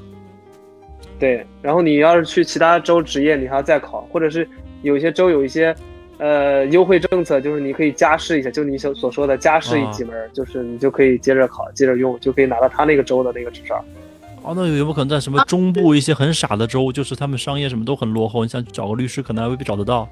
[1.19, 4.47] 对，然后你要是去其他州执业，你还要再考，或者是
[4.83, 5.75] 有些州有一些
[6.19, 13.83] 呃优惠政策，就是你可以加试一下，就你所所说的加试一几门，就是你就可以接着考，接着用，就可以拿到他那个州的那个执照。
[14.47, 20.09] 哦，那有没有可能在什么中部一些很傻的州，就是他们商业什么都很落后，你想找个律师，可能还未必找得到。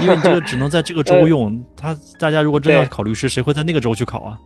[0.00, 4.38] 因为你这个只能在这个州用，他大家如果真要考律师，谁会在那个州去考啊？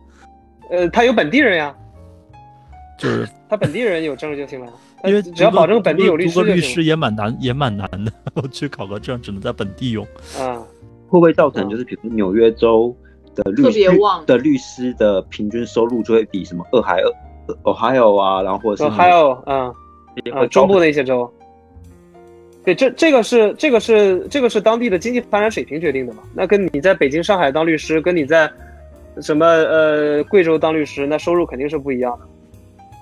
[0.69, 1.73] 呃，他有本地人呀，
[2.99, 4.73] 就是他本地人有证就行了。
[5.05, 8.11] 因为只要保证本地有律师，律师也蛮难，也蛮难的。
[8.33, 10.03] 我去考个证，只能在本地用。
[10.37, 10.59] 啊，
[11.07, 12.93] 会不会造成就是比如纽约州
[13.35, 13.87] 的律师
[14.25, 17.13] 的律师的平均收入就会比什么俄亥俄、
[17.63, 19.73] Ohio 啊，然后或者是 Ohio 啊
[20.33, 21.31] 啊中部的一些州。
[22.63, 26.23] 对，这这个是这个是这个是当地的经济发展水平决定的嘛？
[26.33, 28.51] 那跟你在北京、上海当律师，跟你在
[29.21, 32.25] 什么呃贵州当律师，那收入肯定是不一样的。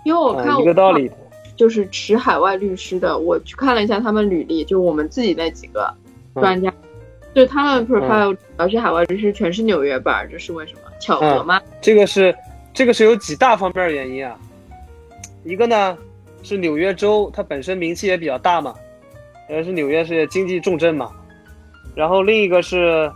[0.04, 1.12] 因为我看一个道理。
[1.56, 5.88] 就是持海外律师的，我去看了一下他们履历，就我们自己那几个
[6.34, 6.74] 专家，
[7.36, 10.80] 就他们 profile 主要是海外律师，全是纽约本，这是为什么？
[11.00, 11.62] 巧合吗？
[11.80, 12.36] 这个是
[12.74, 14.38] 这个是有几大方面原因啊。
[15.44, 15.98] 一个呢
[16.42, 18.74] 是纽约州它本身名气也比较大嘛，
[19.50, 21.12] 呃是纽约是经济重镇嘛。
[21.96, 23.12] 然后另一个是，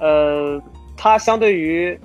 [0.00, 0.60] 呃，
[0.96, 1.98] 它相对于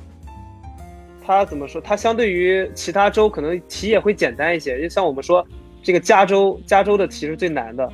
[1.26, 1.82] 它怎么说？
[1.82, 5.46] 它相对于其他州可能题也会简单一些，就像我们说。
[5.86, 7.92] 这个加州，加州的题是最难的，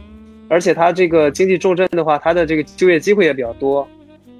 [0.48, 3.90] 而且它这个经济重镇的话，它的这个就业机会也比较多，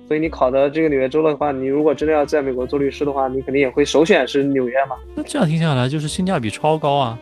[0.10, 4.96] 所以你考的这个纽约州的话，你如果真的要在美国做律师的话，你肯定也会首选是纽约嘛。
[5.14, 7.20] 那这样听下来，就是性价比超高啊，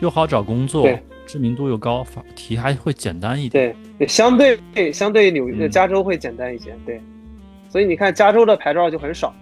[0.00, 0.86] 又好找工作，
[1.24, 3.74] 知名度又高，法题还会简单一点。
[3.98, 6.76] 对，相对相对纽约、加州会简单一些。
[6.84, 7.00] 对，
[7.70, 9.34] 所以你看加州的牌照就很少。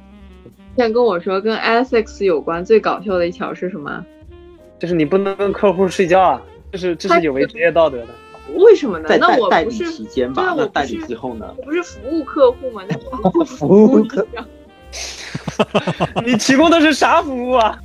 [0.77, 4.07] 现在跟我说跟 Essex 有关最搞笑的一条是什么？
[4.79, 8.09] 就是你不能跟客户睡觉啊，这是这是有违职业道德的。
[8.57, 9.09] 为什么呢？
[9.19, 10.55] 那我不是期间吧？
[10.57, 11.53] 那代理之后呢？
[11.57, 12.83] 我不是服务客户吗？
[12.89, 14.27] 那 服务客，
[16.25, 17.79] 你提供的是啥服务啊？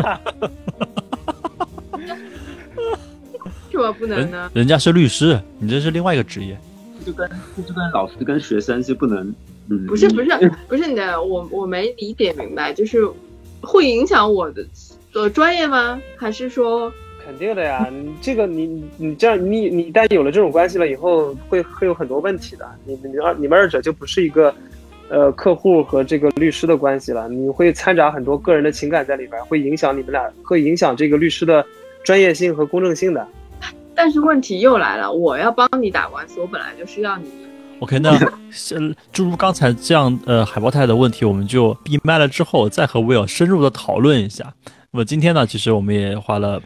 [3.71, 4.49] 为什么不能呢？
[4.53, 6.57] 人家是律师，你这是另外一个职业。
[7.05, 7.29] 就跟
[7.65, 9.33] 就跟老师跟学生是不能，
[9.69, 13.09] 嗯，不是不是不是你的，我我没理解明白，就是
[13.61, 14.65] 会影响我的。
[15.13, 15.99] 的，专业吗？
[16.17, 16.91] 还是说
[17.29, 17.87] 肯定的呀？
[17.91, 22.67] 你这个，你你这样，你你一旦有了这种关系了以后，会会有很多问题的。
[22.85, 24.51] 你你二你们二者就不是一个，
[25.09, 27.29] 呃，客户和这个律师的关系了。
[27.29, 31.63] 你会掺杂很多个人的情感在里边，会影响你们俩，会影响这个律师的
[32.03, 33.27] 专业性和公正性的。
[33.93, 37.29] 但是问题又来了，我要帮你打官司，我本来就是要你。
[37.79, 38.17] OK，那
[38.49, 44.51] 先，诸如刚才这样呃海豹太太的问题，我们就闭麦了之后，再和 Will 深入的讨论一下。
[44.91, 46.59] 那么今天呢，其实我们也花了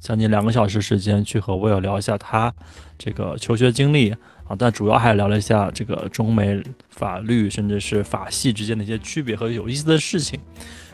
[0.00, 2.52] 将近两个小时时间去和威尔聊一下他
[2.96, 4.10] 这个求学经历
[4.44, 10.38] 啊，但主要还聊了一下这个中美法律甚至是法系之间的一些区别和有意思的事情。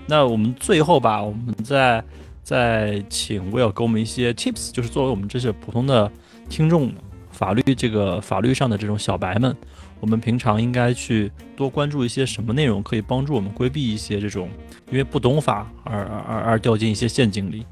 [0.07, 2.03] 那我们最后吧，我们再
[2.43, 6.11] 再请威尔给我们一些 tips，就是作为我们这些普通的
[6.49, 6.93] 听众，
[7.31, 9.57] 法律这个法律上的这种小白们。
[10.01, 14.51] 我们平常应该去多关注一些什么内容，可以帮助我们规避一些这种
[14.91, 17.65] 因为不懂法而而而掉进一些陷阱里。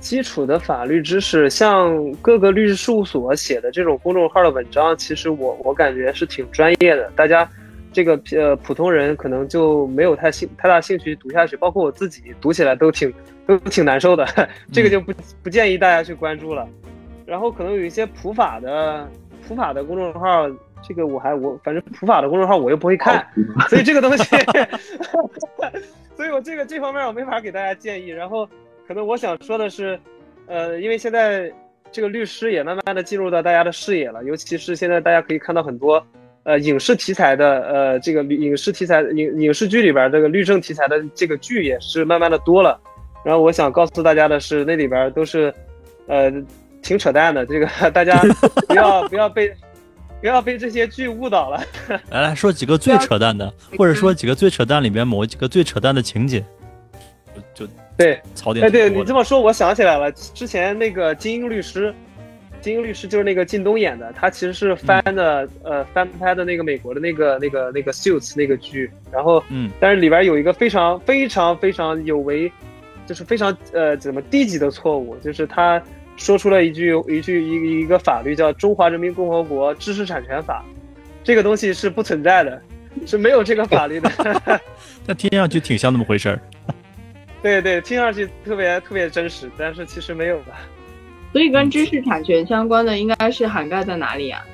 [0.00, 7.10] 基础的法律知识，像各个律师事务所写的这种公众号的文章，其实我我感觉是挺专业的。
[7.14, 7.48] 大家
[7.92, 13.12] 这个呃普通人可能就没有太兴太大兴趣读下去，包括我自己读起来都挺
[13.46, 14.26] 都挺难受的。
[14.72, 16.66] 这个就不不建议大家去关注了。
[17.26, 19.08] 然后可能有一些普法的
[19.46, 20.48] 普法的公众号。
[20.82, 23.22] 这个我还我反正普法的公众号我又不会看，
[23.68, 24.24] 所以这个东西，
[26.16, 28.08] 所以我这个这方面我没法给大家建议。
[28.08, 28.48] 然后
[28.90, 29.96] 可能我想说的是，
[30.48, 31.48] 呃，因为现在
[31.92, 36.04] 这个律师也慢慢的进入到大家的视野了，尤其是现在大家可以看到很多
[36.42, 42.80] 呃影视题材的呃这个影视题材影影视剧里边这个律政题材的这个剧也是慢慢的多了。
[43.24, 45.54] 然后我想告诉大家的是，那里边都是
[46.08, 46.28] 呃
[46.82, 48.20] 挺扯淡的，这个大家
[48.66, 49.54] 不要不要被。
[50.20, 51.62] 不要被这些剧误导了。
[52.10, 56.44] 来来说几个最扯淡的，或者说几个最扯淡里面某几个最扯淡的情节，
[57.54, 57.66] 就
[58.00, 58.64] 对槽点。
[58.66, 61.88] 哎，对你这么说，我想起来了，之前那个《精英律师》，
[62.60, 72.50] 《精英律师》就是那个靳东演的，他其实是翻的，呃，翻拍的那个美国的那个那个那个《Suits》那个剧，然后，嗯，但是里边有一个非常非常非常有违，
[73.06, 75.82] 就是非常呃怎么低级的错误，就是他。
[76.16, 80.62] 说出了一句一句一一个法律叫《中华人民共和国知识产权法》，
[81.24, 82.60] 这个东西是不存在的，
[83.06, 84.10] 是没有这个法律的。
[85.06, 86.38] 但听上去挺像那么回事儿。
[87.42, 90.60] 对对，听上去特别特别真实，但是其实没有吧。
[91.32, 94.44] 所以跟知识产权相关的应该是涵盖在哪里啊？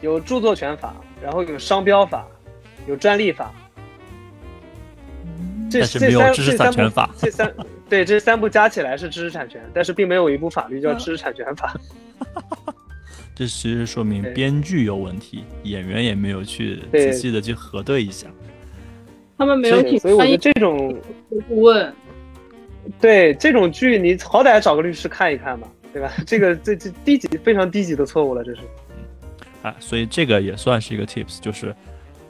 [0.00, 2.26] 有著作权法，然后有商标法，
[2.86, 3.52] 有专利法。
[5.70, 7.10] 这是没有知识产权法。
[7.18, 7.52] 这三。
[7.88, 11.74] 对，这三部加起来是知识产权，但是并没有一部法律叫知识产权法。
[13.34, 18.28] 这其实说明编剧有问题，演员也没有去仔细的去核对一下。
[19.40, 20.94] 他们没有请所以我觉得这种
[21.48, 21.90] 顾问，
[23.00, 26.12] 对这种剧你好歹找个律师看一看吧，对吧？
[26.26, 28.60] 这个这这低级非常低级的错误了，这是。
[29.62, 31.74] 啊，所以这个也算是一个 tips，就是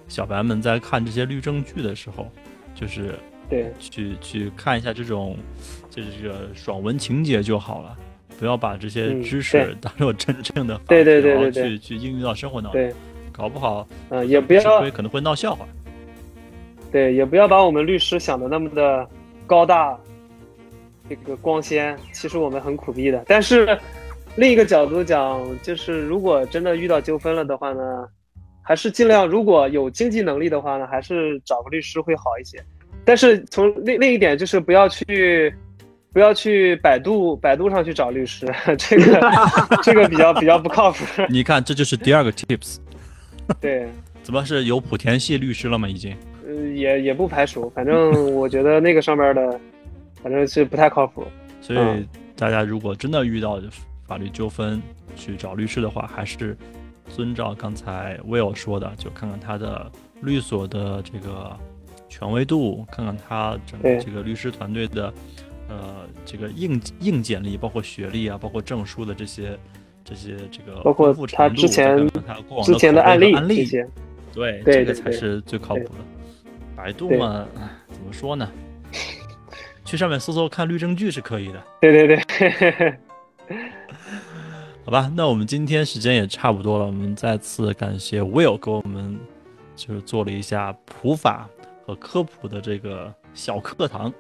[0.07, 2.31] 小白们在看这些律政剧的时候，
[2.77, 3.17] 就是
[3.49, 5.37] 对去去看一下这种
[5.91, 7.97] 就是这个爽文情节就好了，
[8.39, 12.93] 不要把这些知识当做真正的对对对对去去应用到生活当中，
[13.33, 15.67] 搞不好嗯也不要可能会闹笑话。
[16.93, 19.07] 对，也不要把我们律师想的那么的
[19.47, 19.97] 高大，
[21.09, 21.97] 这个光鲜。
[22.13, 23.25] 其实我们很苦逼的。
[23.27, 23.79] 但是
[24.37, 27.81] 另一个角度讲，就是如果真的遇到纠纷了的话呢，
[28.63, 32.59] 还是尽量如果有经济能力的话呢，还是找个律师会好一些。
[33.05, 35.55] 但是从另另一点就是不要去，
[36.13, 39.21] 不要去百度百度上去找律师， 这个
[39.83, 41.05] 这个比较比较不靠谱。
[41.29, 42.77] 你看，这就是第二个 tips。
[43.61, 43.89] 对，
[44.23, 45.89] 怎么是有莆田系律师了吗？
[45.89, 46.17] 已经。
[46.81, 49.61] 也也不排除，反正 我觉得那个上面的，
[50.23, 51.25] 反正是不太靠谱。
[51.61, 52.07] 所以
[52.37, 53.61] 大家如果真的遇到
[54.07, 54.81] 法律纠纷
[55.15, 56.57] 去找律师的话，还是
[57.09, 59.91] 遵照刚才 Will 说的，就看看他的
[60.23, 61.57] 律所的这个
[62.09, 65.13] 权威度，看看他整个这个律师团队的
[65.69, 69.59] 呃这个硬硬简历，包括学历啊，包括证书的这些
[70.05, 72.09] 这些这个包括他之前
[72.65, 73.69] 之前的案例
[74.33, 75.95] 对这个才是最靠谱的。
[76.83, 77.47] 百度嘛，
[77.91, 78.51] 怎么说呢？
[79.85, 81.63] 去上面搜搜看律政剧是可以的。
[81.79, 82.97] 对对对，
[84.87, 89.21] 好吧，那我们今天时间也差不多了，我们再次感谢 Will 给我们
[89.77, 91.47] 就是做了一下普法
[91.85, 94.11] 和科普的这个小课堂。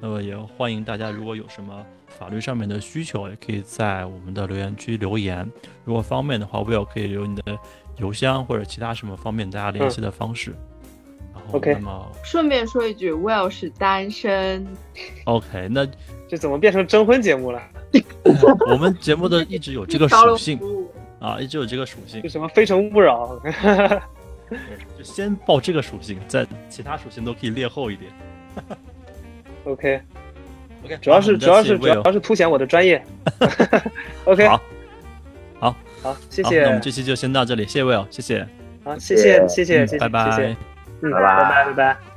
[0.00, 5.50] 那么也欢迎大家，如果有什么法律上面的需求，也可以在我们的留言区留言。
[5.84, 7.58] 如果方便的话，Will 可以留你的
[7.96, 10.54] 邮箱或者其他什么方便大家联系的方式。
[11.52, 11.76] OK，
[12.22, 14.66] 顺便说一句，Will 是单身。
[15.24, 15.86] OK，那
[16.28, 17.62] 这怎么变成征婚节目了？
[18.70, 20.58] 我们节目的一直有这个属性
[21.20, 22.20] 啊，一直有这个属性。
[22.22, 23.40] 就什么非诚勿扰？
[24.96, 28.12] 就先报这个属性，再其他属性都可以列后一点。
[29.64, 33.02] OK，OK，主要是主要是主要是凸显我的专业。
[34.24, 34.60] OK，好，
[35.58, 36.60] 好，好，谢谢。
[36.62, 38.46] 那我们这期就先到这里，谢谢 Will，谢谢。
[38.84, 40.75] 好，谢谢，谢谢，谢谢，拜拜。
[41.02, 42.15] 嗯，拜拜，拜拜。